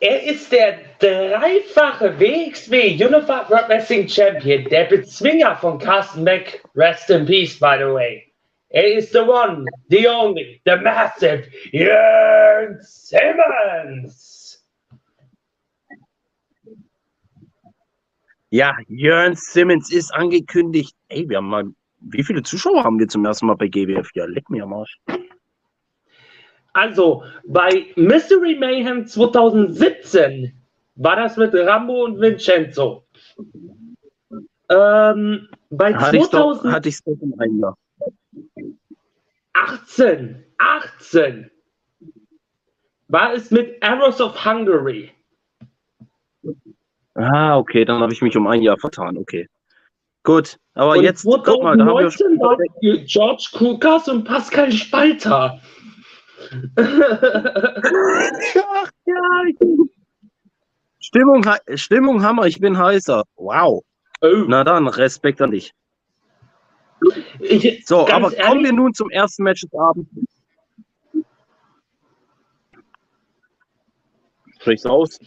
Er 0.00 0.22
ist 0.24 0.52
der 0.52 0.78
dreifache 0.98 2.18
WXW 2.20 3.02
Unified 3.02 3.48
World 3.48 3.68
Wrestling 3.68 4.06
Champion, 4.08 4.64
der 4.64 4.84
Bezwinger 4.84 5.56
von 5.56 5.78
Carsten 5.78 6.24
Beck. 6.24 6.62
Rest 6.74 7.08
in 7.10 7.24
peace, 7.24 7.58
by 7.58 7.76
the 7.78 7.92
way. 7.92 8.22
Er 8.68 8.96
ist 8.96 9.12
the 9.12 9.20
one, 9.20 9.64
the 9.88 10.06
only, 10.06 10.60
the 10.66 10.76
massive 10.76 11.48
Jörn 11.72 12.78
Simmons. 12.82 14.35
Ja, 18.50 18.76
Jörn 18.88 19.34
Simmons 19.34 19.90
ist 19.92 20.14
angekündigt. 20.14 20.94
Ey, 21.08 21.28
wir 21.28 21.38
haben 21.38 21.48
mal. 21.48 21.64
Wie 21.98 22.22
viele 22.22 22.42
Zuschauer 22.42 22.84
haben 22.84 22.98
wir 22.98 23.08
zum 23.08 23.24
ersten 23.24 23.46
Mal 23.46 23.56
bei 23.56 23.68
GWF? 23.68 24.10
Ja, 24.14 24.26
leck 24.26 24.48
mir 24.50 24.62
am 24.62 24.74
Arsch. 24.74 25.00
Also, 26.72 27.24
bei 27.46 27.86
Mystery 27.96 28.54
Mayhem 28.54 29.06
2017 29.06 30.52
war 30.96 31.16
das 31.16 31.36
mit 31.36 31.54
Rambo 31.54 32.04
und 32.04 32.20
Vincenzo. 32.20 33.06
Ähm, 34.68 35.48
bei 35.70 35.94
Hatte 35.94 36.16
ich 36.16 36.24
doch, 36.24 36.60
2018, 36.60 36.72
hatte 36.72 36.88
ich 36.88 37.02
doch 37.02 37.16
im 37.22 37.40
einen 37.40 37.60
Jahr. 37.60 37.76
18 40.58 41.50
war 43.08 43.32
es 43.32 43.50
mit 43.50 43.82
Arrows 43.82 44.20
of 44.20 44.44
Hungary. 44.44 45.12
Ah, 47.16 47.56
okay, 47.56 47.84
dann 47.84 48.00
habe 48.02 48.12
ich 48.12 48.20
mich 48.22 48.36
um 48.36 48.46
ein 48.46 48.62
Jahr 48.62 48.78
vertan. 48.78 49.16
Okay. 49.16 49.48
Gut, 50.22 50.58
aber 50.74 50.96
und 50.96 51.04
jetzt, 51.04 51.24
guck 51.24 51.46
mal, 51.62 51.76
da 51.76 51.84
haben 51.86 51.98
wir 51.98 52.10
2019 52.10 52.40
war 52.40 52.58
es 52.60 53.12
George 53.12 53.48
Kukas 53.54 54.08
und 54.08 54.24
Pascal 54.24 54.72
Spalter. 54.72 55.60
Ach, 56.76 58.90
ja, 59.06 59.42
ich- 59.48 59.56
Stimmung, 60.98 61.46
Stimmung 61.76 62.22
Hammer, 62.22 62.46
ich 62.46 62.58
bin 62.58 62.76
heißer. 62.76 63.22
Wow. 63.36 63.84
oh, 64.20 64.26
Na 64.48 64.64
dann, 64.64 64.88
Respekt 64.88 65.40
an 65.40 65.52
dich. 65.52 65.72
ich, 67.38 67.86
So, 67.86 68.00
aber 68.08 68.30
kommen 68.30 68.32
wir 68.32 68.38
ehrlich, 68.38 68.72
nun 68.72 68.92
zum 68.92 69.10
ersten 69.10 69.44
Match 69.44 69.60
des 69.62 69.72
Abends. 69.74 70.10
Sprich's 74.58 74.84
aus. 74.86 75.18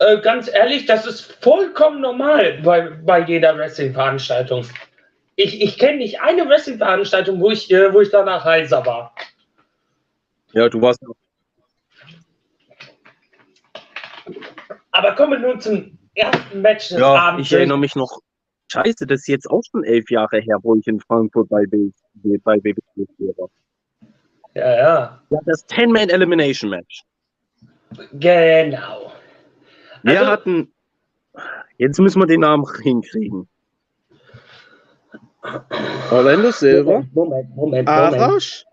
Äh, 0.00 0.20
ganz 0.20 0.48
ehrlich, 0.52 0.86
das 0.86 1.06
ist 1.06 1.20
vollkommen 1.42 2.00
normal 2.00 2.60
bei, 2.62 2.90
bei 2.90 3.20
jeder 3.20 3.56
Wrestling-Veranstaltung. 3.56 4.66
Ich, 5.36 5.60
ich 5.62 5.78
kenne 5.78 5.98
nicht 5.98 6.20
eine 6.20 6.46
Wrestling-Veranstaltung, 6.48 7.40
wo 7.40 7.50
ich, 7.50 7.70
äh, 7.70 7.92
wo 7.94 8.00
ich 8.00 8.10
danach 8.10 8.44
heiser 8.44 8.84
war. 8.84 9.14
Ja, 10.52 10.68
du 10.68 10.80
warst. 10.82 11.00
Aber 14.90 15.14
kommen 15.14 15.40
wir 15.42 15.48
nun 15.48 15.60
zum 15.60 15.98
ersten 16.14 16.60
Match 16.60 16.88
des 16.88 16.98
Ja, 16.98 17.14
Abends. 17.14 17.46
ich 17.48 17.52
erinnere 17.56 17.78
mich 17.78 17.94
noch. 17.94 18.20
Scheiße, 18.72 19.06
das 19.06 19.20
ist 19.20 19.28
jetzt 19.28 19.50
auch 19.50 19.62
schon 19.70 19.82
elf 19.84 20.10
Jahre 20.10 20.38
her, 20.40 20.58
wo 20.62 20.76
ich 20.76 20.86
in 20.86 21.00
Frankfurt 21.00 21.48
bei 21.48 21.64
BBC 21.66 21.94
bei 22.44 22.56
BBC 22.58 22.86
war. 23.36 23.48
Ja, 24.54 24.76
ja, 24.76 25.22
Ja, 25.30 25.38
das 25.46 25.66
10-Man-Elimination-Match. 25.68 27.02
genau. 28.12 29.12
Wir 30.02 30.18
Also- 30.20 30.30
hatten. 30.32 30.72
Jetzt 31.78 31.98
müssen 31.98 32.20
wir 32.20 32.26
den 32.26 32.40
Namen 32.40 32.64
hinkriegen. 32.82 33.48
Orlando 36.10 36.50
Silver, 36.50 37.04
Moment, 37.14 37.48
Moment, 37.56 37.56
Moment. 37.56 37.88
Arash, 37.88 38.64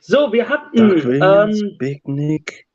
So, 0.00 0.32
wir 0.32 0.48
hatten, 0.48 1.22
ähm, 1.22 1.76
Big 1.78 2.06
Nick. 2.08 2.66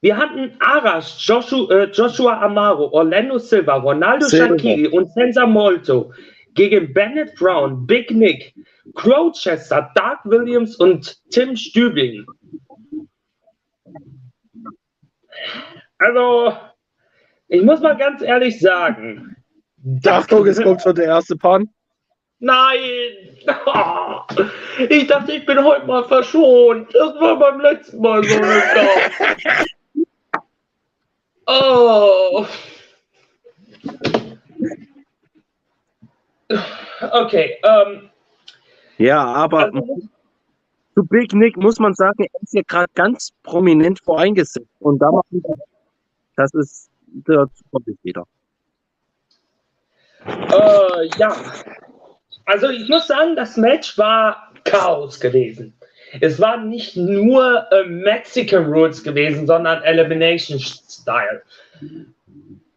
wir 0.00 0.16
hatten 0.16 0.52
Arash, 0.60 1.16
Joshua, 1.26 1.70
äh, 1.70 1.90
Joshua 1.92 2.40
Amaro, 2.40 2.88
Orlando 2.92 3.38
Silva, 3.38 3.74
Ronaldo 3.76 4.26
Silva. 4.26 4.48
Shakiri 4.48 4.88
und 4.88 5.12
Senza 5.12 5.44
Molto 5.46 6.12
gegen 6.54 6.92
Bennett 6.94 7.34
Brown, 7.36 7.86
Big 7.86 8.10
Nick, 8.10 8.54
Crowchester, 8.94 9.90
Doug 9.94 10.18
Williams 10.24 10.76
und 10.76 11.18
Tim 11.30 11.54
Stübing. 11.56 12.24
Also, 15.98 16.56
ich 17.48 17.62
muss 17.62 17.80
mal 17.80 17.96
ganz 17.96 18.22
ehrlich 18.22 18.60
sagen, 18.60 19.36
Achtung, 20.06 20.46
es 20.46 20.60
kommt 20.60 20.82
schon 20.82 20.94
der 20.94 21.06
erste 21.06 21.36
Pan. 21.36 21.68
Nein! 22.38 22.80
Ich 24.90 25.06
dachte, 25.06 25.32
ich 25.32 25.46
bin 25.46 25.62
heute 25.64 25.86
mal 25.86 26.04
verschont. 26.04 26.94
Das 26.94 27.14
war 27.18 27.38
beim 27.38 27.60
letzten 27.60 28.00
Mal 28.00 28.22
so. 28.24 28.40
Oh. 31.48 32.44
Okay, 37.12 37.56
ähm, 37.62 38.10
Ja, 38.98 39.24
aber 39.24 39.66
also, 39.66 40.00
zu 40.94 41.04
Big 41.04 41.32
Nick 41.32 41.56
muss 41.56 41.78
man 41.78 41.94
sagen, 41.94 42.24
er 42.24 42.42
ist 42.42 42.52
ja 42.52 42.62
gerade 42.66 42.90
ganz 42.94 43.30
prominent 43.44 44.00
voreingesetzt. 44.00 44.66
Und 44.80 44.98
da 44.98 45.12
macht 45.12 45.26
das 46.36 46.54
ist 46.54 46.90
der 47.06 47.48
wieder. 48.02 48.26
äh, 50.26 51.08
ja. 51.18 51.36
Also 52.44 52.68
ich 52.68 52.88
muss 52.88 53.06
sagen, 53.08 53.34
das 53.36 53.56
Match 53.56 53.98
war 53.98 54.52
Chaos 54.64 55.18
gewesen. 55.18 55.74
Es 56.20 56.40
war 56.40 56.58
nicht 56.58 56.96
nur 56.96 57.66
äh, 57.72 57.84
Mexican 57.84 58.66
Rules 58.66 59.02
gewesen, 59.02 59.46
sondern 59.46 59.82
Elimination 59.82 60.58
Style. 60.60 61.42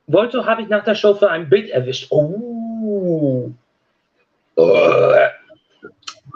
Volto 0.08 0.46
habe 0.46 0.64
ich 0.64 0.70
nach 0.70 0.84
der 0.84 0.96
Show 0.96 1.14
für 1.14 1.30
ein 1.30 1.48
Bild 1.48 1.70
erwischt. 1.70 2.08
Oh. 2.10 3.52
Äh. 4.58 5.30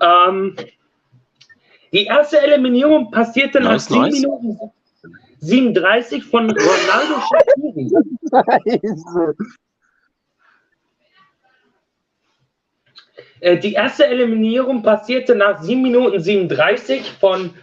Ähm, 0.01 0.55
die 1.91 2.05
erste 2.05 2.39
Eliminierung 2.41 3.11
passierte 3.11 3.59
nach 3.59 3.71
Nice, 3.71 3.85
7 3.87 4.01
nice. 4.01 4.21
Minuten 4.21 4.71
37 5.43 6.23
von 6.23 6.49
Ronaldo 6.49 7.19
Shaqiri. 7.29 7.91
Äh, 13.41 13.57
Die 13.59 13.73
erste 13.73 14.05
Eliminierung 14.07 14.83
passierte 14.83 15.35
nach 15.35 15.61
7 15.61 15.81
Minuten 15.81 16.19
37 16.19 17.11
von 17.19 17.53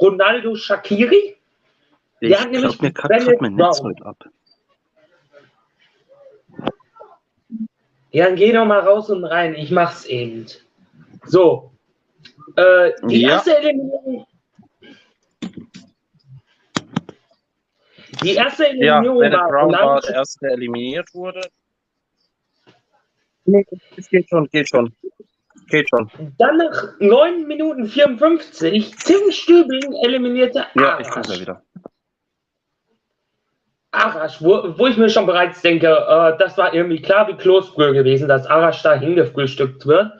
Ronaldo 0.00 0.54
Shaqiri. 0.54 1.36
Ich 2.20 2.36
glaube, 2.36 2.76
mir 2.80 2.92
kackt 2.92 3.40
mein 3.40 3.54
Netz 3.54 3.80
heute 3.82 4.04
ab. 4.04 4.24
Ja, 8.12 8.26
dann 8.26 8.36
geh 8.36 8.52
doch 8.52 8.66
mal 8.66 8.80
raus 8.80 9.08
und 9.08 9.24
rein. 9.24 9.54
Ich 9.54 9.70
mach's 9.70 10.04
eben. 10.04 10.46
So. 11.24 11.72
Äh, 12.56 12.90
die 13.04 13.22
Ja. 13.22 13.30
erste 13.30 13.56
Eliminierung. 13.56 14.26
Die 18.22 18.34
erste 18.34 18.64
Ja, 18.64 18.98
Eliminierung 18.98 19.18
Bennett 19.20 19.38
war 19.40 19.48
Brown 19.48 19.72
war 19.72 20.00
der 20.00 20.14
erste, 20.14 20.38
der 20.42 20.52
eliminiert 20.52 21.08
wurde. 21.14 21.40
Nee, 23.46 23.66
es 23.96 24.08
geht 24.08 24.28
schon, 24.28 24.48
geht 24.50 24.68
schon. 24.68 24.94
Geht 25.68 25.88
schon. 25.88 26.10
Dann 26.38 26.56
nach 26.58 26.94
9 27.00 27.46
Minuten 27.46 27.86
54 27.86 28.94
Tim 28.96 29.30
Stübing 29.30 29.92
eliminierte 30.04 30.66
Ja, 30.74 30.98
ich 31.00 31.06
Arash. 31.06 31.10
gucke 31.10 31.32
ja 31.34 31.40
wieder. 31.40 31.62
Arash, 33.92 34.40
wo, 34.40 34.78
wo 34.78 34.86
ich 34.86 34.96
mir 34.96 35.10
schon 35.10 35.26
bereits 35.26 35.62
denke, 35.62 35.88
äh, 35.88 36.38
das 36.38 36.56
war 36.56 36.72
irgendwie 36.74 37.02
klar 37.02 37.26
wie 37.28 37.34
Kloßbrühe 37.34 37.92
gewesen, 37.92 38.28
dass 38.28 38.46
Arash 38.46 38.82
da 38.82 38.94
hingefrühstückt 38.94 39.84
wird. 39.86 40.12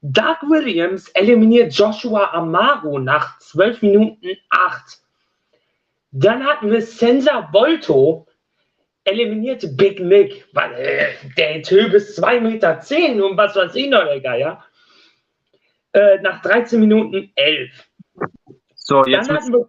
Doug 0.00 0.36
Williams 0.48 1.08
eliminiert 1.10 1.72
Joshua 1.74 2.32
Amaro 2.32 2.98
nach 2.98 3.38
12 3.38 3.82
Minuten 3.82 4.36
8. 4.50 5.01
Dann 6.12 6.44
hatten 6.44 6.70
wir 6.70 6.82
Senza 6.82 7.48
Volto 7.52 8.26
eliminierte 9.04 9.68
Big 9.68 9.98
Nick, 9.98 10.46
weil 10.52 10.72
äh, 10.74 11.14
der 11.36 11.62
Typ 11.62 11.92
ist 11.92 12.22
2,10 12.22 12.40
Meter 12.40 12.80
zehn 12.80 13.20
und 13.20 13.36
was 13.36 13.56
weiß 13.56 13.74
ich 13.74 13.88
noch, 13.88 14.04
der 14.04 14.20
Geier. 14.20 14.64
Äh, 15.92 16.20
nach 16.20 16.40
13 16.42 16.78
Minuten 16.78 17.32
11. 17.34 17.70
So, 18.74 19.04
jetzt 19.04 19.28
Dann 19.28 19.36
hatten 19.36 19.52
wir, 19.52 19.68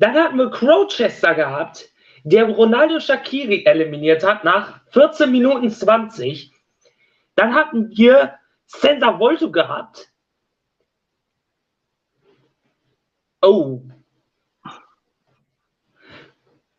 dann 0.00 0.14
hatten 0.14 0.38
wir 0.38 0.50
Crowchester 0.50 1.34
gehabt, 1.34 1.90
der 2.24 2.44
Ronaldo 2.44 3.00
Shakiri 3.00 3.64
eliminiert 3.64 4.24
hat 4.24 4.44
nach 4.44 4.80
14 4.90 5.30
Minuten 5.30 5.70
20. 5.70 6.52
Dann 7.36 7.54
hatten 7.54 7.90
wir 7.96 8.38
Senza 8.66 9.18
Volto 9.18 9.50
gehabt. 9.50 10.13
Oh. 13.44 13.82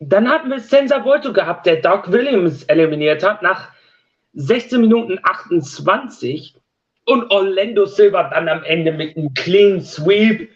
Dann 0.00 0.28
hatten 0.28 0.50
wir 0.50 0.60
Senza 0.60 1.04
Volto 1.04 1.32
gehabt, 1.32 1.64
der 1.64 1.76
Doug 1.76 2.10
Williams 2.12 2.64
eliminiert 2.64 3.22
hat 3.22 3.42
nach 3.42 3.70
16 4.34 4.80
Minuten 4.80 5.18
28 5.22 6.56
und 7.06 7.30
Orlando 7.30 7.86
Silva 7.86 8.28
dann 8.30 8.48
am 8.48 8.64
Ende 8.64 8.92
mit 8.92 9.16
einem 9.16 9.32
Clean 9.34 9.80
Sweep 9.80 10.50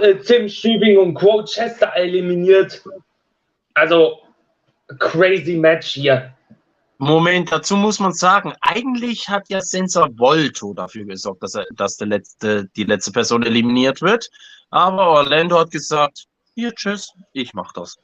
äh, 0.00 0.14
Tim 0.16 0.48
Stübing 0.48 0.98
und 0.98 1.14
Quo 1.14 1.44
Chester 1.44 1.92
eliminiert. 1.94 2.82
Also 3.74 4.18
crazy 4.98 5.56
Match 5.56 5.88
hier. 5.88 6.34
Moment, 6.98 7.52
dazu 7.52 7.76
muss 7.76 8.00
man 8.00 8.12
sagen, 8.12 8.54
eigentlich 8.60 9.28
hat 9.28 9.48
ja 9.48 9.60
Sensor 9.60 10.08
Volto 10.16 10.72
dafür 10.74 11.04
gesorgt, 11.04 11.42
dass, 11.42 11.54
er, 11.54 11.66
dass 11.74 11.96
der 11.96 12.06
letzte, 12.06 12.68
die 12.76 12.84
letzte 12.84 13.12
Person 13.12 13.42
eliminiert 13.42 14.00
wird. 14.00 14.30
Aber 14.70 15.08
Orlando 15.08 15.58
hat 15.58 15.70
gesagt, 15.70 16.24
hier, 16.54 16.72
tschüss, 16.74 17.12
ich 17.32 17.54
mach 17.54 17.72
das. 17.72 17.96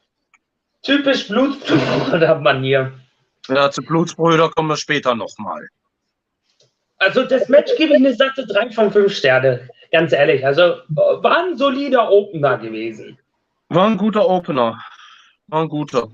Typisch 0.83 1.27
Blutsbruder-Manier. 1.27 2.91
Ja, 3.47 3.69
zu 3.71 3.81
Blutsbrüder 3.81 4.49
kommen 4.49 4.69
wir 4.69 4.77
später 4.77 5.15
nochmal. 5.15 5.67
Also 6.97 7.23
das 7.23 7.49
Match 7.49 7.71
gebe 7.77 7.93
ich 7.93 7.97
eine 7.99 8.13
satte 8.13 8.45
3 8.45 8.71
von 8.71 8.91
5 8.91 9.13
Sterne. 9.15 9.69
Ganz 9.91 10.13
ehrlich. 10.13 10.45
Also 10.45 10.77
war 10.89 11.37
ein 11.45 11.57
solider 11.57 12.09
Opener 12.09 12.57
gewesen. 12.57 13.17
War 13.69 13.87
ein 13.87 13.97
guter 13.97 14.27
Opener. 14.27 14.79
War 15.47 15.61
ein 15.63 15.69
guter. 15.69 16.07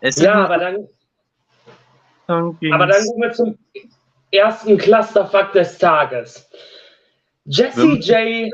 Es 0.00 0.16
Ja, 0.16 0.44
aber 0.44 0.58
dann, 0.58 0.88
dann 2.26 2.58
aber 2.72 2.86
dann 2.86 3.04
kommen 3.06 3.22
wir 3.22 3.32
zum 3.32 3.58
ersten 4.30 4.78
Clusterfuck 4.78 5.52
des 5.52 5.78
Tages. 5.78 6.48
Jesse 7.44 7.98
Wir- 8.00 8.46
J 8.46 8.52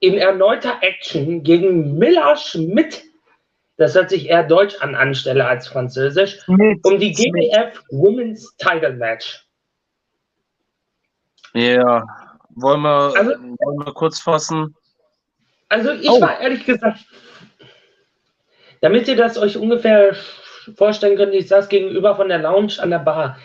in 0.00 0.14
erneuter 0.14 0.78
Action 0.82 1.42
gegen 1.42 1.96
Miller 1.98 2.36
Schmidt. 2.36 3.02
Das 3.78 3.94
hört 3.94 4.10
sich 4.10 4.28
eher 4.28 4.42
deutsch 4.44 4.76
an 4.80 4.94
anstelle 4.94 5.46
als 5.46 5.68
französisch. 5.68 6.38
Smith, 6.40 6.78
Um 6.82 6.98
die. 6.98 7.12
GBF 7.12 7.82
Women's 7.90 8.54
Title 8.56 8.94
Match. 8.94 9.46
Ja, 11.54 12.04
wollen 12.50 12.80
wir, 12.82 13.12
Also- 13.16 13.30
wollen 13.32 13.78
wir 13.86 13.92
kurz 13.94 14.20
fassen? 14.20 14.74
Also 15.68 15.92
ich 15.92 16.08
Oh. 16.08 16.20
war 16.20 16.40
ehrlich 16.40 16.64
gesagt, 16.64 17.00
damit 18.80 19.08
ihr 19.08 19.16
das 19.16 19.36
euch 19.38 19.56
ungefähr 19.56 20.14
vorstellen 20.76 21.16
könnt, 21.16 21.34
ich 21.34 21.48
saß 21.48 21.68
gegenüber 21.68 22.14
von 22.16 22.28
der 22.28 22.38
Lounge 22.38 22.74
an 22.78 22.90
der 22.90 22.98
Bar 23.00 23.38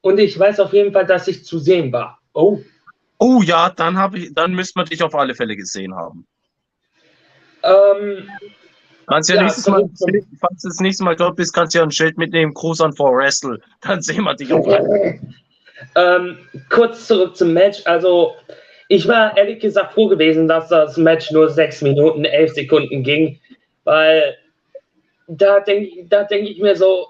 und 0.00 0.18
ich 0.18 0.38
weiß 0.38 0.60
auf 0.60 0.72
jeden 0.72 0.92
Fall, 0.92 1.06
dass 1.06 1.28
ich 1.28 1.44
zu 1.44 1.58
sehen 1.58 1.92
war. 1.92 2.18
Oh, 2.32 2.60
Oh 3.26 3.40
ja, 3.40 3.70
dann 3.70 3.96
habe 3.96 4.18
ich, 4.18 4.34
dann 4.34 4.52
müsste 4.52 4.78
man 4.78 4.84
dich 4.84 5.02
auf 5.02 5.14
alle 5.14 5.34
Fälle 5.34 5.56
gesehen 5.56 5.94
haben. 5.94 6.26
ähm, 7.62 8.28
Kannst 9.06 9.30
ja, 9.30 9.36
Ja, 9.36 9.42
nächstes 9.44 9.66
Mal, 9.66 9.88
falls 10.38 10.62
du 10.62 10.68
das 10.68 10.80
nächste 10.80 11.04
Mal 11.04 11.16
dort 11.16 11.36
bist, 11.36 11.54
kannst 11.54 11.74
du 11.74 11.78
ja 11.78 11.84
ein 11.84 11.90
Schild 11.90 12.18
mitnehmen, 12.18 12.52
Gruß 12.52 12.82
an 12.82 12.92
For 12.92 13.16
Wrestle. 13.16 13.62
Dann 13.80 14.02
sehen 14.02 14.24
wir 14.24 14.34
dich 14.34 14.52
auf 14.52 14.68
alle 14.68 15.18
ähm, 15.96 16.36
kurz 16.68 17.06
zurück 17.06 17.34
zum 17.34 17.54
Match. 17.54 17.80
Also 17.86 18.34
ich 18.88 19.08
war 19.08 19.34
ehrlich 19.38 19.60
gesagt 19.60 19.94
froh 19.94 20.08
gewesen, 20.08 20.46
dass 20.46 20.68
das 20.68 20.98
Match 20.98 21.30
nur 21.30 21.48
6 21.48 21.80
Minuten, 21.80 22.26
11 22.26 22.52
Sekunden 22.52 23.02
ging, 23.02 23.40
weil 23.84 24.36
da 25.28 25.60
denke 25.60 26.04
da 26.10 26.24
denk 26.24 26.46
ich 26.46 26.58
mir 26.60 26.76
so, 26.76 27.08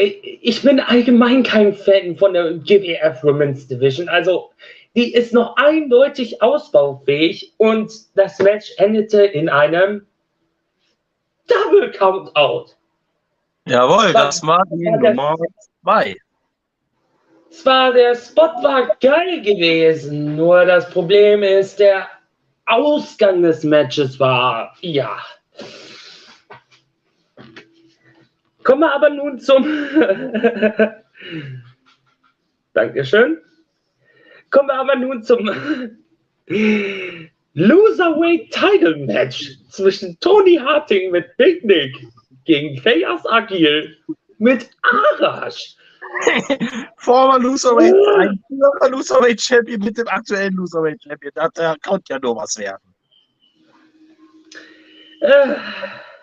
ich 0.00 0.62
bin 0.62 0.80
allgemein 0.80 1.42
kein 1.42 1.74
Fan 1.74 2.16
von 2.16 2.32
der 2.32 2.54
GWF 2.54 3.22
Women's 3.22 3.66
Division. 3.68 4.08
Also 4.08 4.50
die 4.96 5.12
ist 5.14 5.32
noch 5.32 5.56
eindeutig 5.56 6.42
ausbaufähig 6.42 7.52
und 7.58 7.92
das 8.16 8.38
Match 8.40 8.72
endete 8.78 9.24
in 9.24 9.48
einem 9.48 10.06
Double 11.46 11.90
Countout. 11.92 12.72
Jawohl, 13.66 14.12
war- 14.14 14.24
das 14.24 14.42
war 14.46 14.62
die 14.70 14.84
war 14.86 14.98
Nummer 15.10 15.36
zwei. 15.82 16.16
Zwar 17.50 17.92
der 17.92 18.14
Spot 18.14 18.42
war 18.62 18.96
geil 19.00 19.42
gewesen, 19.42 20.36
nur 20.36 20.64
das 20.64 20.88
Problem 20.90 21.42
ist, 21.42 21.80
der 21.80 22.06
Ausgang 22.66 23.42
des 23.42 23.64
Matches 23.64 24.20
war, 24.20 24.76
ja. 24.80 25.18
Kommen 28.70 28.82
wir 28.82 28.94
aber 28.94 29.10
nun 29.10 29.36
zum. 29.40 29.64
Dankeschön. 32.72 33.38
Kommen 34.50 34.68
wir 34.68 34.74
aber 34.74 34.94
nun 34.94 35.24
zum 35.24 35.44
Loserweight 37.54 38.52
Title 38.52 38.96
Match 39.06 39.58
zwischen 39.70 40.16
Tony 40.20 40.54
Harting 40.54 41.10
mit 41.10 41.36
Big 41.36 41.64
Nick 41.64 41.96
gegen 42.44 42.80
Chaos 42.80 43.26
Agil 43.26 43.98
mit 44.38 44.70
Arash. 45.18 45.74
Former 46.98 47.40
Loserweight, 47.40 47.92
ein 48.20 48.40
Loserweight 48.88 49.40
Champion 49.40 49.80
mit 49.80 49.98
dem 49.98 50.06
aktuellen 50.06 50.54
Loserweight 50.54 51.02
Champion. 51.02 51.32
Da, 51.34 51.48
da 51.54 51.74
konnte 51.84 52.12
ja 52.12 52.20
nur 52.20 52.36
was 52.36 52.56
werden. 52.56 52.94
Äh, 55.22 55.56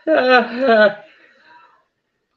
äh, 0.06 0.86
äh. 0.86 1.07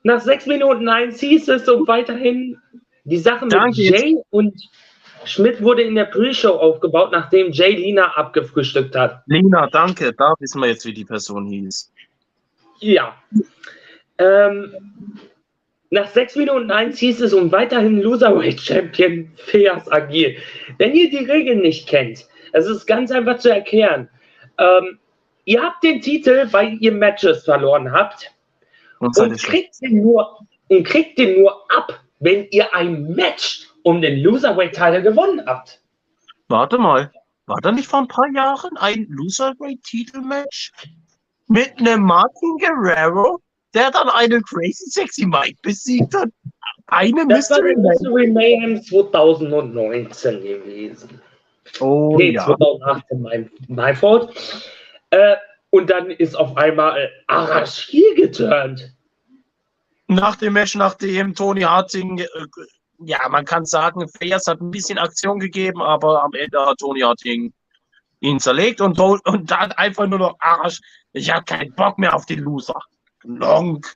Nach 0.02 0.20
sechs 0.20 0.46
Minuten 0.46 0.88
eins 0.88 1.20
hieß 1.20 1.48
es 1.48 1.68
und 1.68 1.86
weiterhin 1.86 2.56
die 3.04 3.18
Sache 3.18 3.44
mit 3.44 3.52
Danke, 3.52 3.82
Jay 3.82 4.16
und 4.30 4.54
Schmidt 5.24 5.62
wurde 5.62 5.82
in 5.82 5.94
der 5.94 6.06
Pre-Show 6.06 6.50
aufgebaut, 6.50 7.10
nachdem 7.12 7.52
Jay 7.52 7.74
Lina 7.74 8.16
abgefrühstückt 8.16 8.96
hat. 8.96 9.22
Lina, 9.26 9.68
danke. 9.70 10.12
Da 10.14 10.34
wissen 10.38 10.62
wir 10.62 10.68
jetzt, 10.68 10.86
wie 10.86 10.94
die 10.94 11.04
Person 11.04 11.46
hieß. 11.46 11.92
Ja. 12.78 13.14
Ähm, 14.16 14.74
nach 15.90 16.08
6 16.08 16.36
Minuten 16.36 16.70
1 16.70 16.98
hieß 16.98 17.20
es 17.20 17.34
und 17.34 17.52
weiterhin 17.52 18.00
Loserweight 18.00 18.60
Champion 18.60 19.30
Feas 19.36 19.90
Agil. 19.90 20.36
Wenn 20.78 20.94
ihr 20.94 21.10
die 21.10 21.24
Regeln 21.24 21.60
nicht 21.60 21.88
kennt, 21.88 22.26
es 22.52 22.66
ist 22.66 22.86
ganz 22.86 23.10
einfach 23.10 23.38
zu 23.38 23.50
erklären. 23.50 24.08
Ähm, 24.56 24.98
ihr 25.44 25.62
habt 25.62 25.84
den 25.84 26.00
Titel, 26.00 26.48
weil 26.50 26.78
ihr 26.80 26.92
Matches 26.92 27.44
verloren 27.44 27.92
habt 27.92 28.32
Und 29.00 29.18
und 29.18 29.36
kriegt 29.38 29.80
den 29.80 30.02
nur, 30.02 30.46
und 30.68 30.84
kriegt 30.84 31.18
den 31.18 31.40
nur 31.40 31.52
ab, 31.74 32.00
wenn 32.20 32.46
ihr 32.50 32.72
ein 32.74 33.08
Match 33.08 33.66
um 33.82 34.00
den 34.00 34.22
Loserweight-Titel 34.22 35.02
gewonnen 35.02 35.42
habt. 35.46 35.80
Warte 36.48 36.78
mal. 36.78 37.10
War 37.46 37.58
da 37.62 37.72
nicht 37.72 37.88
vor 37.88 38.00
ein 38.00 38.08
paar 38.08 38.30
Jahren 38.32 38.76
ein 38.76 39.06
Loserweight-Titelmatch 39.08 40.72
mit 41.48 41.78
einem 41.78 42.02
Martin 42.02 42.56
Guerrero, 42.58 43.40
der 43.74 43.90
dann 43.90 44.08
einen 44.10 44.42
Crazy 44.42 44.88
Sexy 44.90 45.26
Mike 45.26 45.56
besiegt 45.62 46.14
hat? 46.14 46.28
Eine 46.88 47.26
Das 47.26 47.50
war 47.50 47.62
Mystery 47.62 47.76
Match. 47.76 48.00
Mystery 48.00 48.26
Mayhem 48.30 48.82
2019 48.82 50.42
gewesen. 50.42 51.20
Oh 51.80 52.16
nee, 52.16 52.32
ja. 52.32 52.44
2018, 52.44 53.22
mein, 53.22 53.50
my 53.68 53.94
fault. 53.94 54.32
Äh, 55.10 55.36
und 55.70 55.88
dann 55.88 56.10
ist 56.10 56.36
auf 56.36 56.56
einmal 56.56 56.98
äh, 56.98 57.08
Arash 57.28 57.86
hier 57.86 58.14
geturnt. 58.14 58.92
Nach 60.08 60.36
dem 60.36 60.54
Match, 60.54 60.74
nachdem 60.74 61.34
Tony 61.34 61.62
Harting, 61.62 62.18
äh, 62.18 62.26
ja, 62.98 63.28
man 63.28 63.44
kann 63.44 63.64
sagen, 63.64 64.08
Fayas 64.08 64.46
hat 64.46 64.60
ein 64.60 64.70
bisschen 64.70 64.98
Aktion 64.98 65.38
gegeben, 65.38 65.80
aber 65.80 66.22
am 66.22 66.34
Ende 66.34 66.60
hat 66.66 66.78
Tony 66.78 67.00
Harting 67.00 67.52
ihn 68.20 68.40
zerlegt 68.40 68.80
und, 68.80 68.98
und 69.00 69.50
dann 69.50 69.72
einfach 69.72 70.06
nur 70.06 70.18
noch 70.18 70.36
Arsch. 70.40 70.80
Ich 71.12 71.32
habe 71.32 71.44
keinen 71.44 71.74
Bock 71.74 71.98
mehr 71.98 72.14
auf 72.14 72.26
den 72.26 72.40
Loser. 72.40 72.78
Long. 73.22 73.86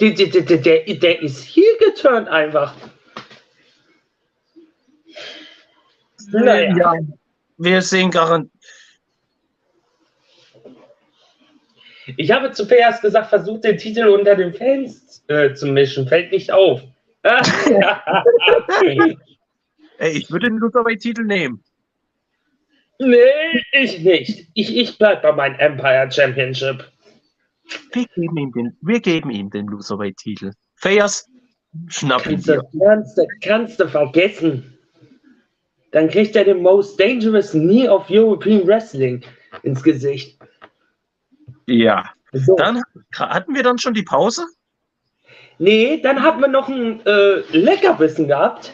Der, 0.00 0.10
der, 0.10 0.28
der, 0.28 0.58
der, 0.58 0.94
der 0.94 1.22
ist 1.22 1.42
hier 1.42 1.78
geturnt 1.78 2.28
einfach. 2.28 2.74
Naja. 6.30 6.76
Ja, 6.76 6.94
wir 7.58 7.82
sehen 7.82 8.10
garantiert. 8.10 8.52
Ich 12.16 12.30
habe 12.30 12.52
zuerst 12.52 13.02
gesagt, 13.02 13.28
versucht 13.28 13.64
den 13.64 13.78
Titel 13.78 14.06
unter 14.08 14.36
den 14.36 14.52
Fans 14.54 15.24
äh, 15.28 15.54
zu 15.54 15.66
mischen. 15.66 16.06
Fällt 16.06 16.32
nicht 16.32 16.50
auf. 16.52 16.82
Ey, 19.98 20.18
ich 20.18 20.30
würde 20.30 20.48
den 20.48 20.58
Loserweight-Titel 20.58 21.22
nehmen. 21.24 21.62
nee, 22.98 23.62
ich 23.72 24.00
nicht. 24.00 24.48
Ich, 24.54 24.76
ich 24.76 24.98
bleib 24.98 25.22
bei 25.22 25.32
meinem 25.32 25.58
Empire 25.58 26.10
Championship. 26.10 26.84
Wir 27.92 28.06
geben 28.14 28.36
ihm 28.36 28.52
den, 28.52 28.76
wir 28.82 29.00
geben 29.00 29.30
ihm 29.30 29.50
den 29.50 29.66
Loserweight-Titel. 29.66 30.52
Fayas, 30.76 31.26
schnapp 31.88 32.26
ihn 32.26 32.32
Kannst 32.32 32.48
du, 32.48 32.52
dir. 32.52 32.62
kannst, 32.84 33.18
du, 33.18 33.26
kannst 33.40 33.80
du 33.80 33.88
vergessen. 33.88 34.78
Dann 35.92 36.08
kriegt 36.08 36.34
er 36.34 36.44
den 36.44 36.60
Most 36.60 36.98
Dangerous 37.00 37.52
Knee 37.52 37.88
of 37.88 38.10
European 38.10 38.66
Wrestling 38.66 39.24
ins 39.62 39.82
Gesicht. 39.82 40.36
Ja. 41.66 42.10
So. 42.32 42.56
Dann 42.56 42.82
hatten 43.16 43.54
wir 43.54 43.62
dann 43.62 43.78
schon 43.78 43.94
die 43.94 44.02
Pause? 44.02 44.46
Nee, 45.58 46.00
dann 46.02 46.22
hatten 46.22 46.40
wir 46.40 46.48
noch 46.48 46.68
ein 46.68 47.04
äh, 47.06 47.40
Leckerbissen 47.56 48.26
gehabt. 48.26 48.72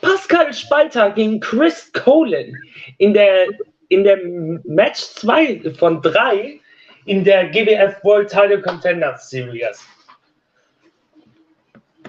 Pascal 0.00 0.52
Spalter 0.54 1.10
gegen 1.10 1.40
Chris 1.40 1.92
Colin 1.92 2.56
in 2.98 3.12
der, 3.12 3.46
in 3.88 4.04
der 4.04 4.18
Match 4.64 5.00
2 5.00 5.74
von 5.78 6.00
3 6.00 6.60
in 7.06 7.24
der 7.24 7.48
GWF 7.48 8.02
World 8.04 8.30
Title 8.30 8.62
Contenders 8.62 9.28
Series. 9.28 9.84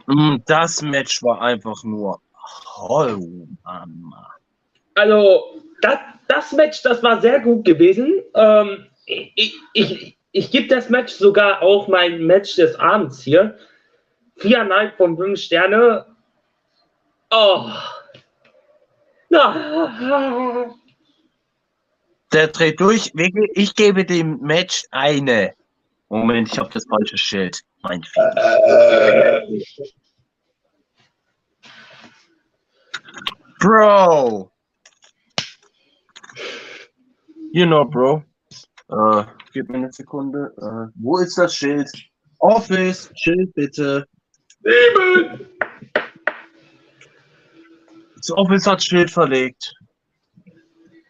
Mm, 0.07 0.37
Das 0.45 0.81
Match 0.81 1.23
war 1.23 1.41
einfach 1.41 1.83
nur. 1.83 2.21
Oh, 2.79 3.17
Mama. 3.63 4.31
Also, 4.95 5.61
das, 5.81 5.99
das 6.27 6.51
Match, 6.51 6.81
das 6.83 7.01
war 7.01 7.21
sehr 7.21 7.39
gut 7.39 7.65
gewesen. 7.65 8.21
Ähm, 8.35 8.85
ich 9.05 9.55
ich, 9.73 10.17
ich 10.31 10.51
gebe 10.51 10.67
das 10.67 10.89
Match 10.89 11.13
sogar 11.13 11.61
auch 11.61 11.87
mein 11.87 12.25
Match 12.25 12.55
des 12.55 12.75
Abends 12.75 13.21
hier. 13.21 13.57
Viereinhalb 14.37 14.95
von 14.97 15.17
fünf 15.17 15.39
Sterne. 15.39 16.05
Oh. 17.29 17.69
Na. 19.29 20.75
Der 22.33 22.47
dreht 22.47 22.79
durch. 22.79 23.11
Ich 23.53 23.75
gebe 23.75 24.05
dem 24.05 24.39
Match 24.39 24.85
eine. 24.91 25.53
Moment, 26.09 26.51
ich 26.51 26.59
habe 26.59 26.69
das 26.73 26.85
falsche 26.85 27.17
Schild. 27.17 27.61
Mein 27.83 28.03
Fehler. 28.03 29.43
Bro. 33.59 34.51
You 37.53 37.65
know, 37.65 37.85
Bro. 37.85 38.23
Äh, 38.89 39.23
gib 39.51 39.69
mir 39.69 39.77
eine 39.77 39.91
Sekunde. 39.91 40.53
Äh, 40.57 40.91
wo 40.95 41.17
ist 41.17 41.37
das 41.37 41.55
Schild? 41.55 41.89
Office, 42.39 43.11
Schild 43.15 43.53
bitte. 43.53 44.07
Sieben. 44.63 45.47
Das 48.15 48.31
Office 48.31 48.67
hat 48.67 48.83
Schild 48.83 49.09
verlegt. 49.09 49.73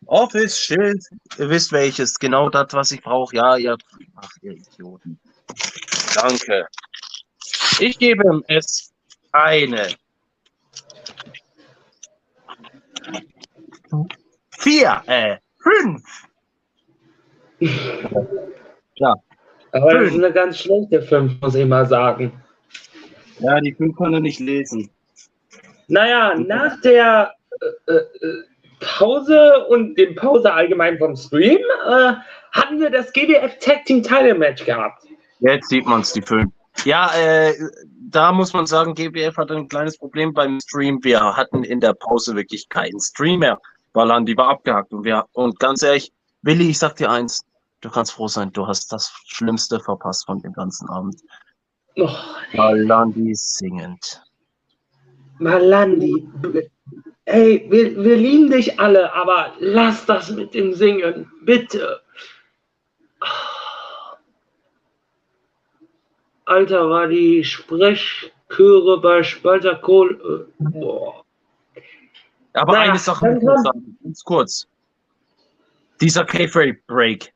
Office, 0.06 0.58
Schild. 0.58 1.04
Ihr 1.38 1.50
wisst 1.50 1.72
welches. 1.72 2.20
Genau 2.20 2.50
das, 2.50 2.68
was 2.72 2.92
ich 2.92 3.02
brauche. 3.02 3.36
Ja, 3.36 3.58
ihr. 3.58 3.78
Ach, 4.16 4.30
ihr 4.42 4.54
Idioten. 4.54 5.20
Danke. 6.16 6.68
Ich 7.80 7.98
gebe 7.98 8.24
ihm 8.24 8.44
es 8.48 8.92
eine. 9.32 9.88
Vier, 14.60 15.04
äh, 15.08 15.38
fünf. 15.58 16.04
Aber 19.72 19.94
das 19.94 20.10
ist 20.10 20.16
eine 20.16 20.32
ganz 20.32 20.60
schlechte 20.60 21.02
5, 21.02 21.42
muss 21.42 21.56
ich 21.56 21.66
mal 21.66 21.86
sagen. 21.86 22.34
Ja, 23.40 23.60
die 23.60 23.74
fünf 23.74 23.98
kann 23.98 24.14
er 24.14 24.20
nicht 24.20 24.40
lesen. 24.40 24.90
Naja, 25.88 26.36
nach 26.38 26.80
der 26.82 27.34
äh, 27.88 27.94
äh, 27.94 28.06
Pause 28.80 29.66
und 29.68 29.96
dem 29.96 30.16
Pause 30.16 30.52
allgemein 30.54 30.98
vom 30.98 31.16
Stream 31.16 31.60
äh, 31.88 32.14
hatten 32.52 32.80
wir 32.80 32.90
das 32.90 33.12
GWF 33.14 33.58
Tag 33.60 33.86
Team 33.86 34.04
Title 34.04 34.36
Match 34.36 34.66
gehabt. 34.66 35.06
Jetzt 35.40 35.70
sieht 35.70 35.86
man 35.86 36.02
es, 36.02 36.14
die 36.14 36.22
fünf. 36.22 36.52
Ja, 36.86 37.12
äh, 37.16 37.54
da 38.10 38.32
muss 38.32 38.54
man 38.54 38.66
sagen, 38.66 38.94
GWF 38.94 39.38
hatte 39.38 39.56
ein 39.56 39.68
kleines 39.68 39.98
Problem 39.98 40.34
beim 40.34 40.60
Stream. 40.62 41.00
Wir 41.04 41.20
hatten 41.36 41.64
in 41.64 41.80
der 41.80 41.94
Pause 41.94 42.36
wirklich 42.36 42.70
keinen 42.70 43.00
Stream 43.00 43.40
mehr, 43.40 43.60
weil 43.94 44.12
Andi 44.12 44.36
war 44.38 44.50
abgehakt. 44.50 44.94
Und, 44.94 45.04
wir, 45.04 45.26
und 45.34 45.60
ganz 45.60 45.84
ehrlich, 45.84 46.12
Willi, 46.42 46.70
ich 46.70 46.80
sag 46.80 46.96
dir 46.96 47.10
eins, 47.10 47.42
du 47.82 47.90
kannst 47.90 48.14
froh 48.14 48.28
sein, 48.28 48.52
du 48.54 48.68
hast 48.68 48.92
das 48.92 49.12
Schlimmste 49.28 49.80
verpasst 49.80 50.26
von 50.26 50.40
dem 50.40 50.54
ganzen 50.54 50.90
Abend. 50.90 51.22
Oh, 51.98 52.10
Malandi 52.54 53.34
singend. 53.36 54.24
Malandi, 55.40 56.28
ey, 57.26 57.66
wir, 57.70 58.04
wir 58.04 58.16
lieben 58.16 58.50
dich 58.50 58.80
alle, 58.80 59.14
aber 59.14 59.54
lass 59.60 60.06
das 60.06 60.30
mit 60.32 60.54
dem 60.54 60.74
Singen, 60.74 61.30
bitte. 61.42 62.02
Alter, 66.46 66.90
war 66.90 67.08
die 67.08 67.44
Sprechchöre 67.44 69.02
bei 69.02 69.24
Spalter 69.24 69.76
Kohl. 69.76 70.48
Äh, 70.60 70.64
boah. 70.70 71.24
Aber 72.54 72.74
Na, 72.74 72.80
eine 72.82 73.00
Sache 73.00 73.40
ganz 74.04 74.24
kurz. 74.24 74.68
Dieser 76.02 76.26
K-Break. 76.26 77.34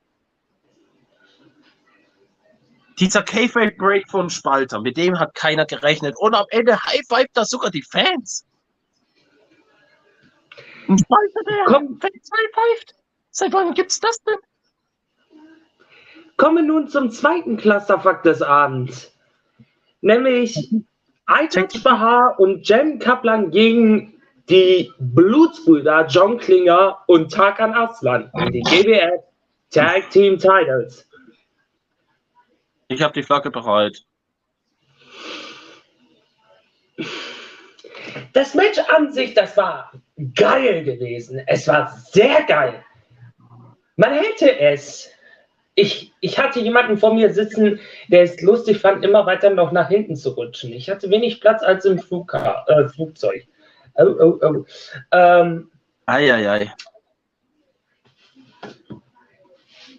Dieser 2.99 3.23
K-Break 3.23 4.10
von 4.10 4.29
Spalter, 4.29 4.81
mit 4.81 4.97
dem 4.97 5.19
hat 5.19 5.36
keiner 5.36 5.65
gerechnet. 5.65 6.15
Und 6.17 6.34
am 6.34 6.45
Ende 6.49 6.81
high-five 6.84 7.27
das 7.34 7.49
sogar 7.49 7.71
die 7.71 7.84
Fans. 7.84 8.45
Ein 10.88 10.97
Spalter, 10.97 11.41
der 11.49 11.65
Komm. 11.65 11.99
Fans 11.99 12.29
high-fived. 12.31 12.95
Seit 13.31 13.53
wann 13.53 13.73
gibt's 13.73 13.99
das 13.99 14.17
denn? 14.23 14.38
Kommen 16.38 16.67
nun 16.67 16.88
zum 16.88 17.12
zweiten 17.12 17.58
Clusterfuck 17.58 18.23
des 18.23 18.41
Abends. 18.41 19.12
nämlich 20.05 20.71
Aytaj 21.25 21.81
Bahar 21.84 22.39
und 22.39 22.67
Jen 22.69 22.99
Kaplan 22.99 23.49
gegen 23.51 24.13
die 24.47 24.91
Blutsbrüder 24.99 26.05
John 26.08 26.38
Klinger 26.38 26.99
und 27.08 27.34
Tarkan 27.34 27.73
Aslan 27.73 28.29
in 28.36 28.51
die 28.51 28.62
GBF 28.62 29.23
Tag 29.71 30.12
Team 30.12 30.38
Titles. 30.38 31.10
Ich 32.88 33.02
habe 33.02 33.13
die 33.13 33.24
Flagge 33.24 33.52
bereit. 33.52 34.04
Das 38.34 38.54
Match 38.54 38.80
an 38.95 39.12
sich, 39.12 39.34
das 39.34 39.58
war 39.58 39.91
geil 40.36 40.84
gewesen. 40.84 41.41
Es 41.48 41.67
war 41.67 41.89
sehr 42.12 42.43
geil. 42.43 42.84
Man 43.95 44.13
hätte 44.13 44.60
es. 44.60 45.12
Ich, 45.78 46.13
ich 46.21 46.39
hatte 46.39 46.62
jemanden 46.62 46.98
vor 46.98 47.13
mir 47.13 47.34
sitzen, 47.34 47.82
der 48.08 48.21
es 48.21 48.41
lustig 48.41 48.80
fand, 48.80 49.04
immer 49.04 49.26
weiter 49.26 49.50
noch 49.50 49.74
nach 49.74 49.89
hinten 49.89 50.15
zu 50.15 50.30
rutschen. 50.30 50.71
Ich 50.71 50.89
hatte 50.89 51.10
wenig 51.10 51.41
Platz 51.41 51.63
als 51.63 51.84
im 51.84 52.00
Flugka 52.00 52.65
äh, 52.67 52.88
Flugzeug. 52.88 53.45
Oh, 53.95 54.15
oh, 54.19 54.39
oh. 54.41 54.65
Ähm, 55.12 55.69
Eieiei. 56.06 56.71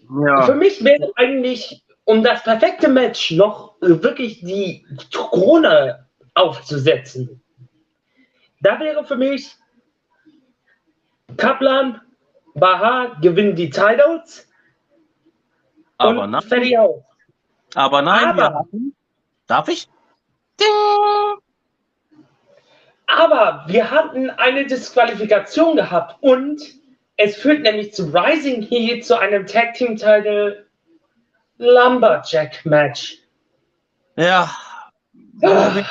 Für 0.09 0.25
Ja, 0.27 0.55
mich 0.55 0.83
wäre 0.83 1.11
eigentlich, 1.17 1.85
um 2.07 2.23
das 2.23 2.43
perfekte 2.45 2.89
Match 2.89 3.33
noch 3.33 3.75
wirklich 3.81 4.41
die 4.41 4.87
Krone 5.13 6.07
aufzusetzen, 6.35 7.43
da 8.61 8.81
wäre 8.81 9.05
für 9.05 9.17
mich 9.17 9.55
Kaplan, 11.37 12.01
Bahar 12.55 13.21
gewinnen 13.21 13.55
die 13.55 13.69
Titles 13.69 14.49
aber 15.99 16.23
und 16.25 16.31
nein, 16.31 16.43
fertig 16.43 16.79
aus. 16.79 17.03
aber 17.75 18.01
nein, 18.03 18.25
Aber- 18.29 18.37
wir 18.43 18.55
hatten. 18.55 18.95
Darf 19.47 19.69
ich? 19.69 19.89
Ding! 20.61 21.39
Aber 23.07 23.65
wir 23.69 23.91
hatten 23.91 24.31
eine 24.31 24.67
Disqualifikation 24.67 25.77
gehabt 25.77 26.17
und 26.23 26.61
es 27.17 27.37
führt 27.37 27.63
nämlich 27.63 27.95
zu 27.95 28.05
Rising 28.13 28.63
Heat 28.63 29.05
zu 29.07 29.19
einem 29.19 29.47
Tag 29.47 29.75
Team 29.75 29.97
Title 29.97 30.66
Lumberjack 31.59 32.65
Match. 32.65 33.19
Ja. 34.17 34.51
Wo 35.39 35.49
wir, 35.49 35.87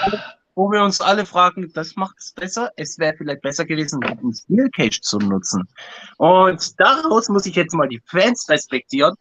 wo 0.56 0.72
wir 0.72 0.84
uns 0.84 1.02
alle 1.02 1.26
fragen, 1.26 1.72
das 1.74 1.96
macht 1.96 2.18
es 2.18 2.32
besser. 2.32 2.72
Es 2.78 2.98
wäre 2.98 3.14
vielleicht 3.16 3.42
besser 3.42 3.66
gewesen, 3.66 4.04
einen 4.04 4.34
Steel 4.34 4.70
Cage 4.72 5.02
zu 5.02 5.20
nutzen. 5.20 5.68
Und 6.18 6.80
daraus 6.80 7.30
muss 7.30 7.46
ich 7.46 7.56
jetzt 7.56 7.76
mal 7.76 7.88
die 7.88 8.02
Fans 8.06 8.48
respektieren. 8.50 9.14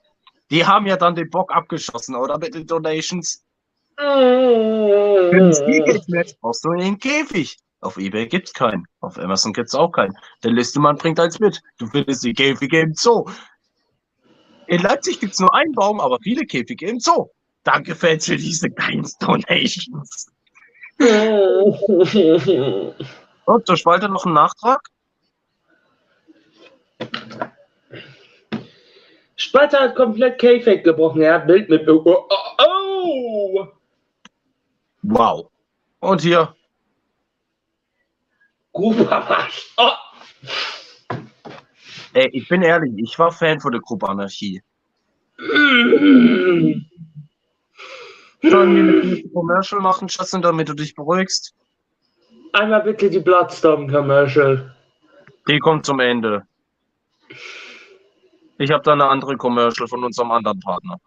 Die 0.51 0.65
haben 0.65 0.87
ja 0.87 0.97
dann 0.97 1.15
den 1.15 1.29
Bock 1.29 1.55
abgeschossen, 1.55 2.15
oder 2.15 2.39
mit 2.39 2.55
den 2.55 2.67
Donations. 2.67 3.45
Für 3.97 5.31
ein 5.33 5.53
Steel 5.53 5.85
Cage 5.85 6.09
Match 6.09 6.35
brauchst 6.41 6.65
du 6.65 6.71
einen 6.71 6.99
Käfig. 6.99 7.59
Auf 7.81 7.99
Ebay 7.99 8.27
gibt's 8.27 8.55
keinen. 8.55 8.87
Auf 9.01 9.19
Amazon 9.19 9.53
gibt's 9.53 9.75
auch 9.75 9.91
keinen. 9.91 10.17
Der 10.43 10.53
Listemann 10.53 10.97
bringt 10.97 11.21
eins 11.21 11.39
mit. 11.39 11.61
Du 11.79 11.87
findest 11.87 12.25
die 12.25 12.33
Käfige 12.33 12.81
im 12.81 12.95
Zoo. 12.95 13.27
In 14.67 14.81
Leipzig 14.81 15.21
gibt's 15.21 15.41
nur 15.41 15.55
einen 15.55 15.73
Baum, 15.73 16.01
aber 16.01 16.19
viele 16.23 16.45
Käfige 16.47 16.87
im 16.89 17.01
Zoo. 17.01 17.29
Danke, 17.65 17.95
Fans, 17.95 18.27
für 18.27 18.37
diese 18.37 18.71
geilen 18.71 19.07
Donations. 19.21 20.33
Und 23.47 23.67
zur 23.67 23.77
Spalte 23.77 24.09
noch 24.09 24.27
ein 24.27 24.33
Nachtrag. 24.33 24.81
Spalter 29.37 29.81
hat 29.81 29.97
komplett 29.97 30.39
K-Fake 30.39 30.85
gebrochen. 30.85 31.23
Er 31.23 31.35
hat 31.35 31.47
Bild 31.47 31.69
mit. 31.69 31.89
Oh, 31.89 32.03
oh, 32.05 32.25
oh. 32.59 33.69
Wow. 35.03 35.51
Und 36.01 36.23
hier, 36.23 36.55
Grubermarsch. 38.75 39.73
Oh. 39.77 40.04
Ey, 42.15 42.29
ich 42.33 42.49
bin 42.49 42.63
ehrlich, 42.63 42.93
ich 42.97 43.19
war 43.19 43.31
Fan 43.31 43.61
von 43.61 43.73
der 43.73 43.81
Gruppe 43.81 44.09
Anarchie. 44.09 44.63
Sollen 48.43 48.77
wir 48.77 49.01
kurze 49.01 49.29
Commercial 49.31 49.81
machen, 49.81 50.09
Justin, 50.09 50.43
damit 50.43 50.69
du 50.69 50.75
dich 50.75 50.95
beruhigst? 50.95 51.55
Einmal 52.53 52.83
bitte 52.83 53.11
die 53.11 53.21
Bloodstorm 53.21 53.91
Commercial. 53.91 54.75
Die 55.49 55.59
kommt 55.59 55.85
zum 55.85 56.01
Ende. 56.01 56.43
Ich 58.59 58.71
habe 58.71 58.83
da 58.83 58.93
eine 58.93 59.07
andere 59.07 59.37
Commercial 59.37 59.89
von 59.89 60.05
unserem 60.05 60.31
anderen 60.31 60.61
Partner. 60.61 60.99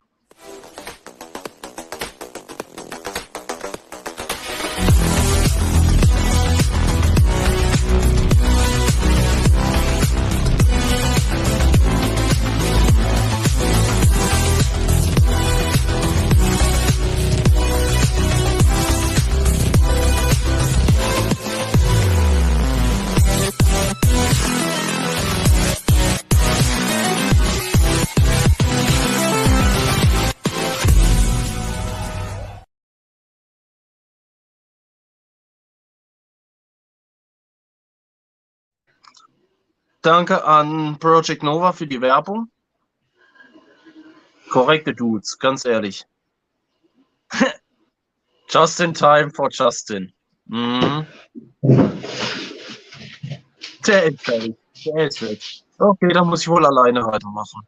Danke 40.08 40.42
an 40.46 40.98
Project 41.00 41.44
Nova 41.44 41.74
für 41.74 41.86
die 41.86 42.00
Werbung. 42.00 42.50
Korrekte 44.50 44.94
Dudes, 44.96 45.38
ganz 45.38 45.66
ehrlich. 45.66 46.06
Just 48.48 48.80
in 48.80 48.94
time 48.94 49.32
for 49.32 49.50
Justin. 49.52 50.14
Mhm. 50.46 51.06
Der 53.86 54.06
ist 54.06 54.22
fertig. 54.22 54.56
Der 54.86 55.08
ist 55.08 55.22
weg. 55.22 55.42
Okay, 55.78 56.14
dann 56.14 56.28
muss 56.30 56.44
ich 56.44 56.48
wohl 56.48 56.66
alleine 56.66 57.06
weitermachen. 57.06 57.68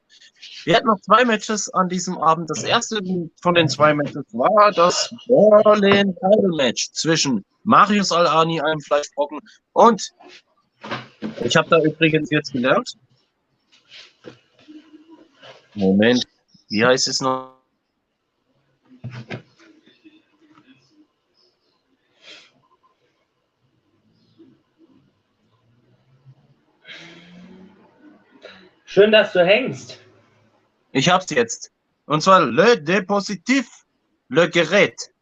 Wir 0.63 0.77
hatten 0.77 0.87
noch 0.87 1.01
zwei 1.01 1.25
Matches 1.25 1.67
an 1.73 1.89
diesem 1.89 2.17
Abend. 2.19 2.49
Das 2.49 2.63
erste 2.63 3.01
von 3.41 3.53
den 3.53 3.67
zwei 3.67 3.93
Matches 3.93 4.23
war 4.31 4.71
das 4.71 5.13
Berlin 5.27 6.15
Title 6.15 6.55
Match 6.55 6.89
zwischen 6.93 7.43
Marius 7.65 8.13
Al-Ani, 8.13 8.61
einem 8.61 8.79
Fleischbrocken, 8.79 9.41
und 9.73 10.13
ich 11.43 11.55
habe 11.55 11.69
da 11.69 11.81
übrigens 11.81 12.29
jetzt 12.29 12.51
gelernt. 12.53 12.93
Moment, 15.73 16.25
wie 16.69 16.85
heißt 16.85 17.07
es 17.07 17.21
noch? 17.21 17.59
Schön, 28.85 29.11
dass 29.11 29.33
du 29.33 29.45
hängst. 29.45 29.99
Ich 30.91 31.09
hab's 31.09 31.29
jetzt. 31.29 31.71
Und 32.05 32.21
zwar 32.21 32.41
Le 32.41 32.81
Depositif, 32.81 33.85
Le 34.29 34.49
Gerät. 34.49 35.13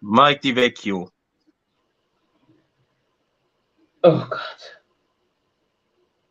Mike 0.00 0.40
Di 0.40 0.56
Vecchio. 0.56 1.10
Oh 4.02 4.24
Gott. 4.28 4.73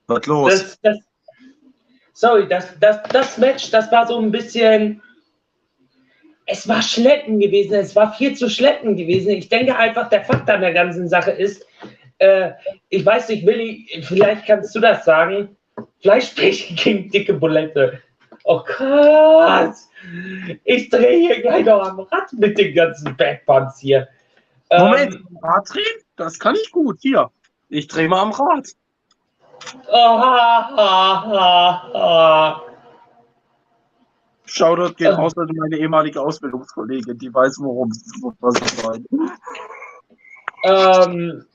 Was 0.07 0.25
los? 0.25 0.51
Das, 0.51 0.79
das, 0.81 0.97
sorry, 2.13 2.47
das, 2.47 2.77
das, 2.79 3.01
das 3.03 3.37
Match, 3.37 3.71
das 3.71 3.91
war 3.91 4.07
so 4.07 4.19
ein 4.19 4.31
bisschen. 4.31 5.01
Es 6.45 6.67
war 6.67 6.81
Schleppen 6.81 7.39
gewesen, 7.39 7.73
es 7.75 7.95
war 7.95 8.13
viel 8.13 8.35
zu 8.35 8.49
Schleppen 8.49 8.97
gewesen. 8.97 9.29
Ich 9.29 9.47
denke 9.47 9.77
einfach, 9.77 10.09
der 10.09 10.25
Fakt 10.25 10.49
an 10.49 10.59
der 10.59 10.73
ganzen 10.73 11.07
Sache 11.07 11.31
ist, 11.31 11.65
äh, 12.17 12.51
ich 12.89 13.05
weiß 13.05 13.29
nicht, 13.29 13.45
Willi, 13.45 13.87
vielleicht 14.03 14.45
kannst 14.45 14.75
du 14.75 14.81
das 14.81 15.05
sagen. 15.05 15.55
Fleischbrechen 16.01 16.75
gegen 16.75 17.09
dicke 17.09 17.33
Bulette. 17.33 18.01
Oh 18.43 18.61
Gott! 18.77 19.75
Ich 20.65 20.89
drehe 20.89 21.17
hier 21.17 21.41
gleich 21.41 21.65
noch 21.65 21.81
am 21.81 22.01
Rad 22.01 22.33
mit 22.33 22.57
den 22.57 22.75
ganzen 22.75 23.15
Backpants 23.15 23.79
hier. 23.79 24.07
Moment, 24.69 25.15
Ähm, 25.15 25.39
Rad 25.41 25.69
drehen? 25.69 26.03
Das 26.17 26.37
kann 26.39 26.55
ich 26.55 26.71
gut. 26.71 26.97
Hier. 27.01 27.29
Ich 27.69 27.87
drehe 27.87 28.09
mal 28.09 28.21
am 28.21 28.31
Rad. 28.31 28.67
Shoutout 34.45 34.95
geht 34.95 35.08
Ähm. 35.08 35.15
raus 35.15 35.38
an 35.38 35.49
meine 35.56 35.78
ehemalige 35.78 36.21
Ausbildungskollegin, 36.21 37.17
die 37.17 37.34
weiß, 37.34 37.58
worum 37.60 37.89
was 38.39 38.56
ich 38.62 38.84
meine. 38.84 39.06
Ähm, 40.65 41.45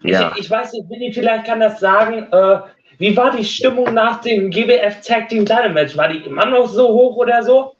Ja. 0.00 0.32
ich, 0.34 0.44
ich 0.44 0.50
weiß 0.50 0.72
nicht, 0.72 0.88
Willi, 0.88 1.12
vielleicht 1.12 1.46
kann 1.46 1.60
das 1.60 1.78
sagen. 1.80 2.26
Äh, 2.32 2.60
wie 2.98 3.16
war 3.16 3.30
die 3.30 3.44
Stimmung 3.44 3.92
nach 3.94 4.20
dem 4.20 4.50
GWF 4.50 5.00
Tag 5.06 5.28
Team 5.28 5.44
Title 5.46 5.70
Match? 5.70 5.96
War 5.96 6.08
die 6.08 6.18
immer 6.24 6.46
noch 6.46 6.66
so 6.68 6.88
hoch 6.88 7.16
oder 7.16 7.42
so? 7.42 7.74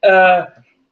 Äh, 0.00 0.44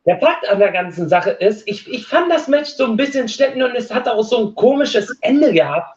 der 0.06 0.18
Fakt 0.18 0.48
an 0.48 0.58
der 0.58 0.72
ganzen 0.72 1.08
Sache 1.08 1.30
ist, 1.30 1.66
ich, 1.68 1.88
ich 1.88 2.06
fand 2.06 2.30
das 2.32 2.48
Match 2.48 2.70
so 2.70 2.84
ein 2.86 2.96
bisschen 2.96 3.28
schleppend 3.28 3.62
und 3.62 3.74
es 3.76 3.92
hatte 3.92 4.12
auch 4.12 4.24
so 4.24 4.48
ein 4.48 4.54
komisches 4.54 5.16
Ende 5.20 5.52
gehabt. 5.52 5.96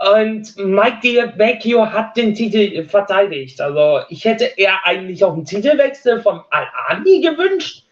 Und 0.00 0.56
Mike 0.56 1.00
DiVecchio 1.02 1.84
hat 1.84 2.16
den 2.16 2.34
Titel 2.34 2.84
verteidigt. 2.84 3.60
Also 3.60 4.00
ich 4.08 4.24
hätte 4.24 4.44
eher 4.56 4.82
eigentlich 4.86 5.22
auch 5.22 5.34
einen 5.34 5.44
Titelwechsel 5.44 6.22
von 6.22 6.40
Al-Ani 6.48 7.20
gewünscht. 7.20 7.84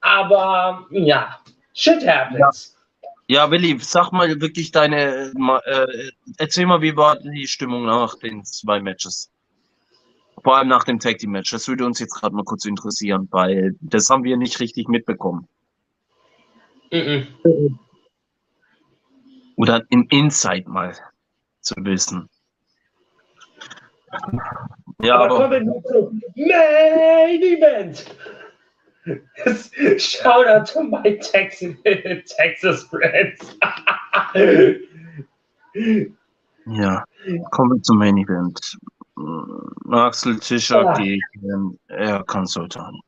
Aber 0.00 0.84
ja, 0.90 1.38
shit 1.72 2.04
happens. 2.04 2.76
Ja, 3.28 3.48
Willi, 3.48 3.78
sag 3.80 4.10
mal 4.10 4.40
wirklich 4.40 4.72
deine, 4.72 5.32
äh, 5.64 6.10
erzähl 6.38 6.66
mal, 6.66 6.82
wie 6.82 6.96
war 6.96 7.20
die 7.20 7.46
Stimmung 7.46 7.86
nach 7.86 8.16
den 8.16 8.44
zwei 8.44 8.80
Matches? 8.80 9.30
Vor 10.42 10.56
allem 10.56 10.66
nach 10.66 10.82
dem 10.82 10.98
Tag 10.98 11.18
Team 11.18 11.30
Match. 11.30 11.52
Das 11.52 11.68
würde 11.68 11.86
uns 11.86 12.00
jetzt 12.00 12.14
gerade 12.14 12.34
mal 12.34 12.44
kurz 12.44 12.64
interessieren, 12.64 13.28
weil 13.30 13.76
das 13.80 14.10
haben 14.10 14.24
wir 14.24 14.36
nicht 14.36 14.58
richtig 14.58 14.88
mitbekommen. 14.88 15.46
Mm 16.90 16.96
-mm. 16.96 17.78
Oder 19.54 19.84
im 19.90 20.08
Inside 20.10 20.68
mal 20.68 20.96
zu 21.62 21.74
wissen. 21.78 22.28
Ja, 25.00 25.16
aber, 25.16 25.24
aber 25.24 25.36
kommen 25.36 25.66
wir 25.66 25.82
zum 25.84 26.20
Main 26.36 27.42
Event. 27.42 28.04
Shout 29.98 30.46
out 30.46 30.66
to 30.66 30.82
my 30.82 31.18
Texas, 31.18 31.74
Texas 31.84 32.84
friends. 32.84 33.58
ja, 36.66 37.04
kommen 37.50 37.72
wir 37.72 37.82
zum 37.82 37.98
Main 37.98 38.16
Event. 38.18 38.78
Axel 39.90 40.38
Tischer 40.38 40.82
ja. 40.84 40.92
gegen 40.94 41.78
Erkan 41.88 42.46
Sultan. 42.46 43.00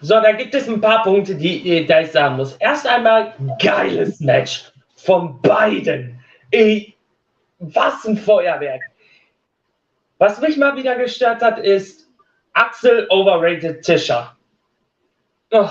So, 0.00 0.14
da 0.14 0.32
gibt 0.32 0.54
es 0.54 0.68
ein 0.68 0.80
paar 0.80 1.02
Punkte, 1.02 1.34
die, 1.34 1.62
die 1.62 1.80
ich 1.80 2.12
sagen 2.12 2.36
muss. 2.36 2.54
Erst 2.56 2.86
einmal 2.86 3.34
geiles 3.60 4.20
Match 4.20 4.72
von 4.96 5.40
beiden. 5.42 6.18
Ey, 6.50 6.93
was 7.58 8.04
ein 8.04 8.16
Feuerwerk. 8.16 8.82
Was 10.18 10.40
mich 10.40 10.56
mal 10.56 10.76
wieder 10.76 10.96
gestört 10.96 11.42
hat, 11.42 11.58
ist 11.58 12.08
Axel 12.52 13.06
overrated 13.10 13.82
Tischer. 13.82 14.36
Oh. 15.50 15.68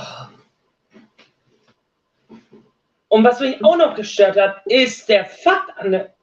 Und 3.08 3.24
was 3.24 3.40
mich 3.40 3.64
auch 3.64 3.78
noch 3.78 3.96
gestört 3.96 4.38
hat, 4.38 4.66
ist 4.66 5.08
der 5.08 5.26
Fakt 5.26 5.78
an 5.78 5.92
der. 5.92 6.14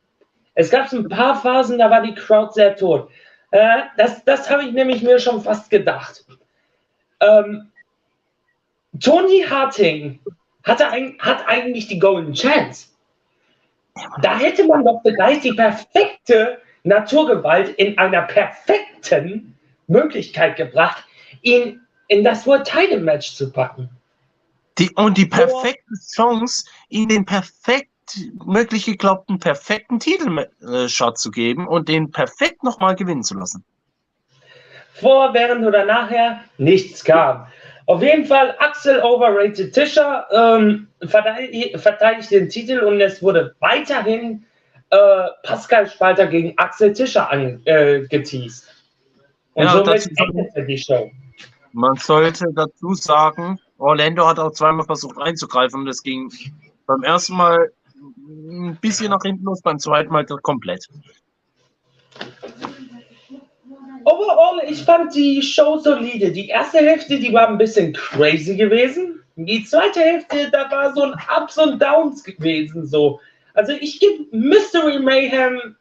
Es 0.54 0.70
gab 0.70 0.92
ein 0.92 1.08
paar 1.08 1.40
Phasen, 1.40 1.78
da 1.78 1.88
war 1.90 2.02
die 2.02 2.14
Crowd 2.14 2.52
sehr 2.52 2.76
tot. 2.76 3.10
Äh, 3.52 3.82
das 3.96 4.24
das 4.24 4.50
habe 4.50 4.64
ich 4.64 4.72
nämlich 4.72 5.02
mir 5.02 5.18
schon 5.18 5.40
fast 5.40 5.70
gedacht. 5.70 6.24
Ähm, 7.20 7.70
Tony 8.98 9.44
Harting 9.48 10.20
hatte 10.64 10.88
ein, 10.88 11.16
hat 11.20 11.46
eigentlich 11.46 11.88
die 11.88 11.98
Golden 11.98 12.34
Chance. 12.34 12.89
Da 14.22 14.38
hätte 14.38 14.66
man 14.66 14.84
doch 14.84 15.00
vielleicht 15.02 15.44
die 15.44 15.52
perfekte 15.52 16.58
Naturgewalt 16.84 17.70
in 17.70 17.98
einer 17.98 18.22
perfekten 18.22 19.56
Möglichkeit 19.86 20.56
gebracht, 20.56 21.04
ihn 21.42 21.80
in 22.08 22.24
das 22.24 22.46
World 22.46 22.66
Title 22.66 23.00
Match 23.00 23.34
zu 23.34 23.50
packen. 23.50 23.88
Die, 24.78 24.90
und 24.94 25.18
die 25.18 25.26
perfekte 25.26 25.94
Chance, 26.14 26.64
ihn 26.88 27.08
den 27.08 27.24
perfekt 27.24 27.88
möglich 28.44 28.86
geglaubten 28.86 29.38
perfekten 29.38 30.00
Titelshot 30.00 31.18
zu 31.18 31.30
geben 31.30 31.68
und 31.68 31.88
den 31.88 32.10
perfekt 32.10 32.64
nochmal 32.64 32.96
gewinnen 32.96 33.22
zu 33.22 33.34
lassen. 33.34 33.64
Vor, 34.94 35.32
während 35.32 35.64
oder 35.64 35.84
nachher 35.84 36.40
nichts 36.58 37.04
kam. 37.04 37.46
Auf 37.90 38.02
jeden 38.02 38.24
Fall 38.24 38.54
Axel 38.60 39.00
Overrated 39.02 39.72
Tischer 39.72 40.24
ähm, 40.30 40.86
verteidigt 41.08 42.30
den 42.30 42.48
Titel 42.48 42.78
und 42.78 43.00
es 43.00 43.20
wurde 43.20 43.56
weiterhin 43.58 44.44
äh, 44.90 45.26
Pascal 45.42 45.88
Spalter 45.90 46.28
gegen 46.28 46.56
Axel 46.56 46.92
Tischer 46.92 47.28
angeteased. 47.28 48.64
Äh, 48.64 49.60
und 49.60 49.64
ja, 49.64 49.72
somit 49.72 50.08
endete 50.20 50.64
die 50.66 50.78
Show. 50.78 51.10
Man 51.72 51.96
sollte 51.96 52.44
dazu 52.54 52.94
sagen, 52.94 53.58
Orlando 53.78 54.24
hat 54.24 54.38
auch 54.38 54.52
zweimal 54.52 54.86
versucht 54.86 55.18
einzugreifen 55.18 55.80
und 55.80 55.88
es 55.88 56.04
ging 56.04 56.30
beim 56.86 57.02
ersten 57.02 57.34
Mal 57.34 57.72
ein 57.96 58.78
bisschen 58.80 59.10
nach 59.10 59.22
hinten 59.24 59.42
los, 59.42 59.62
beim 59.62 59.80
zweiten 59.80 60.12
Mal 60.12 60.24
komplett. 60.26 60.86
Ich 64.70 64.82
fand 64.82 65.14
die 65.14 65.42
Show 65.42 65.78
solide. 65.78 66.32
Die 66.32 66.48
erste 66.48 66.78
Hälfte, 66.78 67.18
die 67.18 67.32
war 67.32 67.48
ein 67.48 67.58
bisschen 67.58 67.92
crazy 67.92 68.56
gewesen. 68.56 69.22
Die 69.36 69.64
zweite 69.64 70.00
Hälfte, 70.00 70.50
da 70.50 70.70
war 70.70 70.94
so 70.94 71.02
ein 71.02 71.14
Ups 71.36 71.58
und 71.58 71.80
Downs 71.80 72.22
gewesen. 72.22 72.86
So. 72.86 73.20
Also 73.54 73.72
ich 73.72 74.00
gebe 74.00 74.24
Mystery 74.36 74.98
Mayhem 74.98 75.76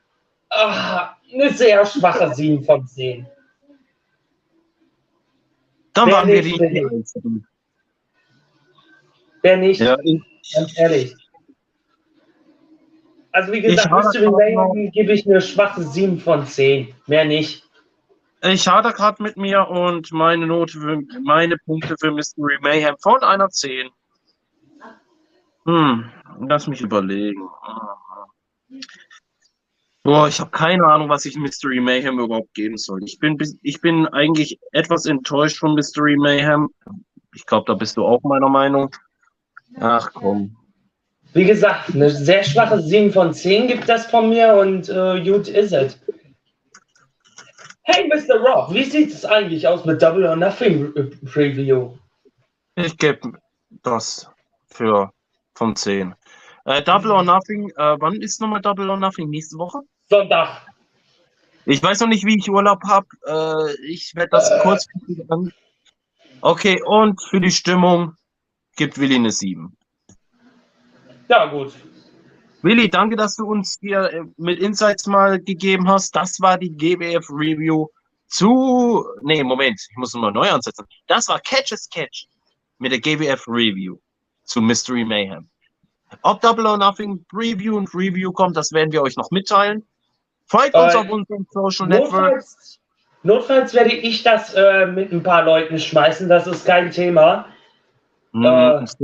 ach, 0.49 1.15
eine 1.31 1.51
sehr 1.51 1.85
schwache 1.85 2.33
7 2.33 2.63
von 2.63 2.85
10. 2.87 3.27
Dann 5.93 6.07
Wer 6.07 6.13
waren 6.13 6.27
wir 6.27 6.41
die. 6.41 7.45
Wer 9.41 9.57
nicht? 9.57 9.79
Ja, 9.79 9.97
ich, 10.03 10.21
Ganz 10.53 10.77
ehrlich. 10.77 11.15
Also 13.31 13.53
wie 13.53 13.61
gesagt, 13.61 13.91
Mystery 13.91 14.31
Mayhem 14.31 14.91
gebe 14.91 15.13
ich 15.13 15.27
eine 15.27 15.41
schwache 15.41 15.83
7 15.83 16.19
von 16.19 16.45
10. 16.45 16.93
Mehr 17.07 17.25
nicht. 17.25 17.68
Ich 18.41 18.67
hatte 18.67 18.93
gerade 18.93 19.21
mit 19.21 19.35
mir 19.35 19.67
und 19.67 20.11
meine 20.13 20.47
Note, 20.47 20.79
für, 20.79 21.01
meine 21.23 21.57
Punkte 21.57 21.95
für 21.99 22.11
Mystery 22.11 22.57
Mayhem 22.61 22.95
von 23.01 23.21
einer 23.21 23.49
10. 23.49 23.89
Hm, 25.65 26.09
lass 26.47 26.67
mich 26.67 26.81
überlegen. 26.81 27.49
Boah, 30.03 30.29
ich 30.29 30.39
habe 30.39 30.51
keine 30.51 30.85
Ahnung, 30.85 31.09
was 31.09 31.25
ich 31.25 31.35
Mystery 31.35 31.81
Mayhem 31.81 32.19
überhaupt 32.19 32.53
geben 32.53 32.77
soll. 32.77 33.03
Ich 33.03 33.19
bin, 33.19 33.37
ich 33.61 33.81
bin 33.81 34.07
eigentlich 34.07 34.57
etwas 34.71 35.05
enttäuscht 35.05 35.57
von 35.57 35.73
Mystery 35.73 36.15
Mayhem. 36.15 36.69
Ich 37.35 37.45
glaube, 37.45 37.65
da 37.67 37.73
bist 37.73 37.97
du 37.97 38.05
auch 38.05 38.23
meiner 38.23 38.49
Meinung. 38.49 38.89
Ach 39.79 40.11
komm. 40.13 40.55
Wie 41.33 41.45
gesagt, 41.45 41.93
eine 41.93 42.09
sehr 42.09 42.43
schwache 42.43 42.81
7 42.81 43.11
von 43.11 43.33
10 43.33 43.67
gibt 43.67 43.87
das 43.87 44.07
von 44.07 44.29
mir 44.29 44.55
und 44.55 44.89
äh, 44.89 45.21
gut 45.23 45.47
ist 45.49 45.73
es. 45.73 45.99
Hey, 47.91 48.07
Mr. 48.07 48.39
Rock, 48.39 48.71
wie 48.71 48.83
sieht 48.83 49.11
es 49.11 49.25
eigentlich 49.25 49.67
aus 49.67 49.83
mit 49.83 49.99
Double 49.99 50.23
or 50.27 50.35
Nothing 50.35 50.93
Preview? 51.25 51.97
Ich 52.75 52.95
gebe 52.95 53.39
das 53.81 54.29
für 54.67 55.11
von 55.55 55.75
10. 55.75 56.13
Äh, 56.65 56.83
Double 56.83 57.09
or 57.09 57.23
Nothing, 57.23 57.71
äh, 57.71 57.97
wann 57.99 58.21
ist 58.21 58.41
nochmal 58.41 58.61
Double 58.61 58.91
or 58.91 58.97
Nothing? 58.97 59.31
Nächste 59.31 59.57
Woche? 59.57 59.79
Sonntag. 60.07 60.67
Ich 61.65 61.81
weiß 61.81 62.01
noch 62.01 62.09
nicht, 62.09 62.25
wie 62.25 62.37
ich 62.37 62.47
Urlaub 62.47 62.83
habe. 62.85 63.07
Äh, 63.25 63.87
ich 63.87 64.13
werde 64.13 64.29
das 64.29 64.51
äh. 64.51 64.59
kurz. 64.61 64.85
Okay, 66.41 66.79
und 66.85 67.19
für 67.23 67.41
die 67.41 67.51
Stimmung 67.51 68.13
gibt 68.75 68.99
Willi 68.99 69.15
eine 69.15 69.31
7. 69.31 69.75
Ja, 71.27 71.47
gut. 71.47 71.73
Willi, 72.62 72.89
danke, 72.89 73.16
dass 73.16 73.36
du 73.36 73.45
uns 73.45 73.78
hier 73.80 74.12
äh, 74.12 74.24
mit 74.38 74.60
Insights 74.60 75.07
mal 75.07 75.39
gegeben 75.39 75.88
hast. 75.88 76.16
Das 76.16 76.39
war 76.41 76.57
die 76.57 76.72
GWF 76.72 77.30
Review 77.30 77.88
zu. 78.28 79.05
Nee, 79.22 79.43
Moment, 79.43 79.80
ich 79.89 79.97
muss 79.97 80.14
nochmal 80.14 80.32
neu 80.32 80.49
ansetzen. 80.49 80.86
Das 81.07 81.28
war 81.30 81.39
Catch 81.39 81.72
as 81.72 81.89
Catch 81.89 82.28
mit 82.80 82.91
der 82.91 82.99
GWF 82.99 83.47
Review 83.47 83.97
zu 84.43 84.62
Mystery 84.62 85.05
Mayhem. 85.05 85.49
Ob 86.24 86.41
Double 86.41 86.66
or 86.66 86.78
Nothing 86.78 87.24
Preview 87.30 87.78
und 87.78 87.93
Review 87.93 88.32
kommt, 88.32 88.57
das 88.57 88.72
werden 88.72 88.91
wir 88.91 89.01
euch 89.03 89.16
noch 89.16 89.30
mitteilen. 89.32 89.86
Folgt 90.47 90.76
uns 90.76 90.93
äh, 90.95 90.97
auf 90.97 91.10
unseren 91.10 91.45
Social 91.51 91.88
Networks. 91.88 92.80
Notfalls 93.24 93.74
werde 93.74 93.91
ich 93.91 94.24
das 94.24 94.53
äh, 94.53 94.88
mit 94.88 95.12
ein 95.12 95.22
paar 95.22 95.43
Leuten 95.43 95.78
schmeißen, 95.78 96.28
das 96.30 96.47
ist 96.47 96.66
kein 96.66 96.89
Thema. 96.89 97.45
Mhm, 98.32 98.45
äh, 98.45 98.80
das 98.80 98.97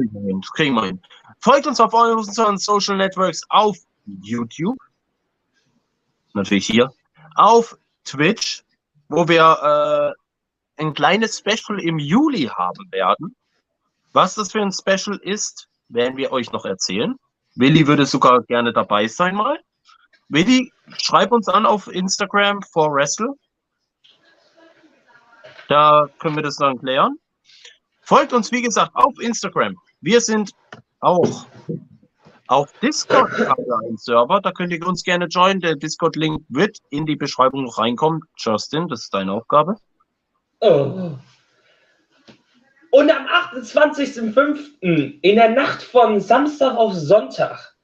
kriegen 0.56 0.74
wir 0.74 0.86
hin. 0.86 1.02
Folgt 1.46 1.68
uns 1.68 1.80
auf 1.80 1.94
unseren 1.94 2.58
Social 2.58 2.98
Networks 2.98 3.44
auf 3.50 3.78
YouTube. 4.24 4.80
Natürlich 6.34 6.66
hier. 6.66 6.92
Auf 7.36 7.78
Twitch, 8.04 8.64
wo 9.10 9.28
wir 9.28 10.16
äh, 10.80 10.82
ein 10.82 10.96
kleines 10.96 11.38
Special 11.38 11.80
im 11.80 12.00
Juli 12.00 12.46
haben 12.48 12.92
werden. 12.92 13.36
Was 14.12 14.34
das 14.34 14.54
für 14.54 14.62
ein 14.64 14.72
Special 14.72 15.20
ist, 15.22 15.68
werden 15.88 16.18
wir 16.18 16.32
euch 16.32 16.52
noch 16.52 16.66
erzählen. 16.66 17.14
Willi 17.54 17.86
würde 17.86 18.08
sogar 18.08 18.42
gerne 18.42 18.74
dabei 18.74 19.08
sein 19.08 19.36
mal. 19.36 19.60
Willi, 20.30 20.74
schreib 20.98 21.32
uns 21.32 21.48
an 21.48 21.68
auf 21.68 21.88
Instagram 21.90 22.64
for 22.64 22.92
Wrestle. 22.92 23.36
Da 25.68 26.10
können 26.18 26.38
wir 26.38 26.44
das 26.44 26.56
dann 26.56 26.80
klären. 26.80 27.20
Folgt 28.02 28.34
uns, 28.34 28.52
wie 28.52 28.64
gesagt, 28.64 28.96
auf 28.96 29.14
Instagram. 29.20 29.76
Wir 30.02 30.22
sind 30.22 30.56
auch. 31.06 31.46
Auf 32.48 32.72
Discord 32.80 33.32
haben 33.32 33.66
wir 33.66 33.80
einen 33.88 33.98
Server, 33.98 34.40
da 34.40 34.52
könnt 34.52 34.72
ihr 34.72 34.86
uns 34.86 35.04
gerne 35.04 35.26
joinen. 35.26 35.62
Der 35.62 35.76
Discord-Link 35.76 36.44
wird 36.50 36.78
in 36.90 37.06
die 37.06 37.16
Beschreibung 37.16 37.64
noch 37.64 37.80
reinkommen. 37.80 38.22
Justin, 38.38 38.88
das 38.88 39.04
ist 39.04 39.14
deine 39.14 39.32
Aufgabe. 39.32 39.78
Oh. 40.60 41.12
Und 42.92 43.12
am 43.12 43.26
28.05. 43.26 45.20
in 45.22 45.36
der 45.36 45.50
Nacht 45.50 45.82
von 45.82 46.20
Samstag 46.22 46.78
auf 46.78 46.94
Sonntag 46.94 47.76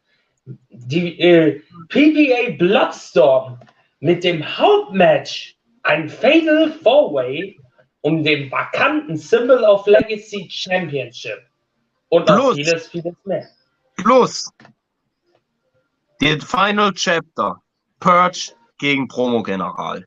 die 0.69 1.19
äh, 1.19 1.61
PBA 1.89 2.57
Bloodstorm 2.57 3.59
mit 3.99 4.23
dem 4.23 4.43
Hauptmatch 4.57 5.57
ein 5.83 6.09
Fatal 6.09 6.71
Four-Way 6.83 7.59
um 8.01 8.23
den 8.23 8.51
vakanten 8.51 9.17
Symbol 9.17 9.63
of 9.63 9.85
Legacy 9.87 10.47
Championship. 10.49 11.50
Und 12.11 12.27
noch 12.27 12.35
Plus. 12.35 12.55
vieles, 12.55 12.87
vieles 12.89 13.15
mehr. 13.23 13.47
Plus 13.95 14.51
der 16.19 16.39
Final 16.41 16.93
Chapter. 16.93 17.61
Purge 17.99 18.51
gegen 18.79 19.07
Promo 19.07 19.41
General. 19.43 20.05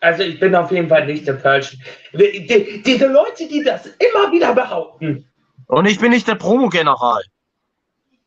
Also 0.00 0.22
ich 0.22 0.40
bin 0.40 0.54
auf 0.54 0.70
jeden 0.70 0.88
Fall 0.88 1.06
nicht 1.06 1.26
der 1.26 1.34
Purge. 1.34 1.76
Die, 2.12 2.46
die, 2.46 2.82
diese 2.82 3.06
Leute, 3.06 3.46
die 3.46 3.62
das 3.62 3.86
immer 3.86 4.32
wieder 4.32 4.54
behaupten, 4.54 5.30
Und 5.66 5.86
ich 5.86 5.98
bin 5.98 6.10
nicht 6.10 6.26
der 6.26 6.34
Promo 6.34 6.68
General. 6.68 7.22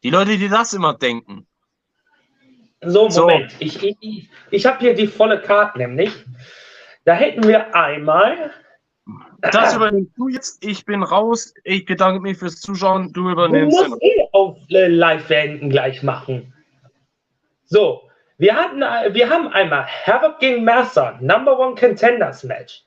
Die 0.04 0.10
Leute, 0.10 0.38
die 0.38 0.48
das 0.48 0.74
immer 0.74 0.94
denken. 0.94 1.46
So, 2.82 3.10
So. 3.10 3.22
Moment. 3.22 3.54
Ich, 3.60 3.84
ich, 3.84 3.98
ich, 4.00 4.30
ich 4.52 4.66
habe 4.66 4.80
hier 4.80 4.94
die 4.94 5.08
volle 5.08 5.42
Karte 5.42 5.80
nämlich. 5.80 6.12
Da 7.04 7.14
hätten 7.16 7.48
wir 7.48 7.76
einmal. 7.76 8.52
Das 9.42 9.76
übernimmst 9.76 10.12
du 10.18 10.28
jetzt. 10.30 10.64
Ich 10.66 10.86
bin 10.86 11.04
raus. 11.04 11.54
Ich 11.64 11.86
bedanke 11.86 12.20
mich 12.20 12.38
fürs 12.38 12.60
Zuschauen. 12.60 13.14
Du 13.14 13.24
Du 13.24 13.30
übernimmst. 13.32 13.78
musst 13.88 14.02
eh 14.02 14.28
auf 14.34 14.58
äh, 14.70 14.88
live 14.88 15.28
beenden 15.28 15.70
gleich 15.70 16.04
machen. 16.04 16.54
So, 17.66 18.02
wir, 18.38 18.56
hatten, 18.56 18.82
äh, 18.82 19.14
wir 19.14 19.30
haben 19.30 19.48
einmal 19.50 19.86
Havoc 19.86 20.40
gegen 20.40 20.64
Mercer, 20.64 21.18
Number 21.22 21.58
One 21.60 21.76
Contenders 21.76 22.44
Match. 22.44 22.84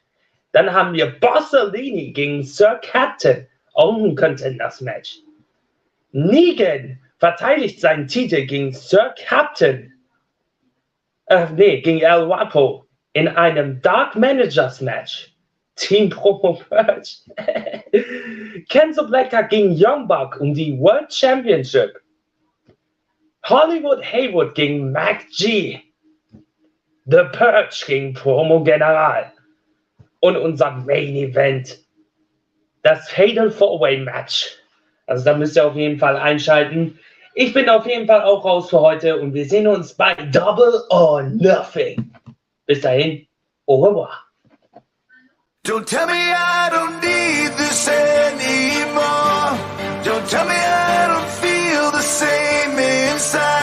Dann 0.52 0.72
haben 0.72 0.92
wir 0.94 1.18
Bossellini 1.20 2.12
gegen 2.12 2.42
Sir 2.42 2.80
Captain, 2.82 3.46
auch 3.74 3.96
ein 3.96 4.16
Contenders 4.16 4.80
Match. 4.80 5.18
Negan 6.12 6.98
verteidigt 7.18 7.80
seinen 7.80 8.08
Titel 8.08 8.44
gegen 8.46 8.72
Sir 8.72 9.14
Captain. 9.26 9.92
Äh, 11.26 11.46
nee, 11.54 11.80
gegen 11.80 12.00
El 12.00 12.28
Wapo 12.28 12.86
in 13.12 13.28
einem 13.28 13.80
Dark 13.82 14.16
Managers 14.16 14.80
Match. 14.80 15.32
Team 15.80 16.10
Promo 16.10 16.60
Purge. 16.68 17.24
Kenzo 18.68 19.06
Blacker 19.06 19.44
gegen 19.44 19.72
Young 19.74 20.06
Buck 20.06 20.38
um 20.40 20.54
die 20.54 20.78
World 20.78 21.12
Championship. 21.12 22.00
Hollywood 23.44 24.02
Haywood 24.02 24.54
gegen 24.54 24.92
Mac 24.92 25.26
G. 25.30 25.80
The 27.06 27.24
Purge 27.32 27.84
gegen 27.86 28.12
Promo 28.12 28.62
General. 28.62 29.32
Und 30.20 30.36
unser 30.36 30.70
Main 30.70 31.16
Event. 31.16 31.78
Das 32.82 33.08
Fatal 33.08 33.50
Four-Way 33.50 33.98
Match. 33.98 34.56
Also 35.06 35.24
da 35.24 35.36
müsst 35.36 35.56
ihr 35.56 35.66
auf 35.66 35.74
jeden 35.74 35.98
Fall 35.98 36.16
einschalten. 36.16 36.98
Ich 37.34 37.54
bin 37.54 37.68
auf 37.68 37.86
jeden 37.86 38.06
Fall 38.06 38.22
auch 38.22 38.44
raus 38.44 38.70
für 38.70 38.80
heute 38.80 39.18
und 39.18 39.32
wir 39.32 39.46
sehen 39.46 39.66
uns 39.66 39.94
bei 39.94 40.14
Double 40.14 40.82
or 40.90 41.22
Nothing. 41.22 42.12
Bis 42.66 42.82
dahin, 42.82 43.26
au 43.66 43.82
revoir. 43.82 44.29
Don't 45.70 45.86
tell 45.86 46.04
me 46.08 46.14
I 46.14 46.68
don't 46.68 46.96
need 47.00 47.50
this 47.56 47.86
anymore. 47.86 49.54
Don't 50.02 50.28
tell 50.28 50.44
me 50.44 50.56
I 50.56 51.06
don't 51.12 51.30
feel 51.44 51.92
the 51.92 52.02
same 52.02 52.76
inside. 52.76 53.59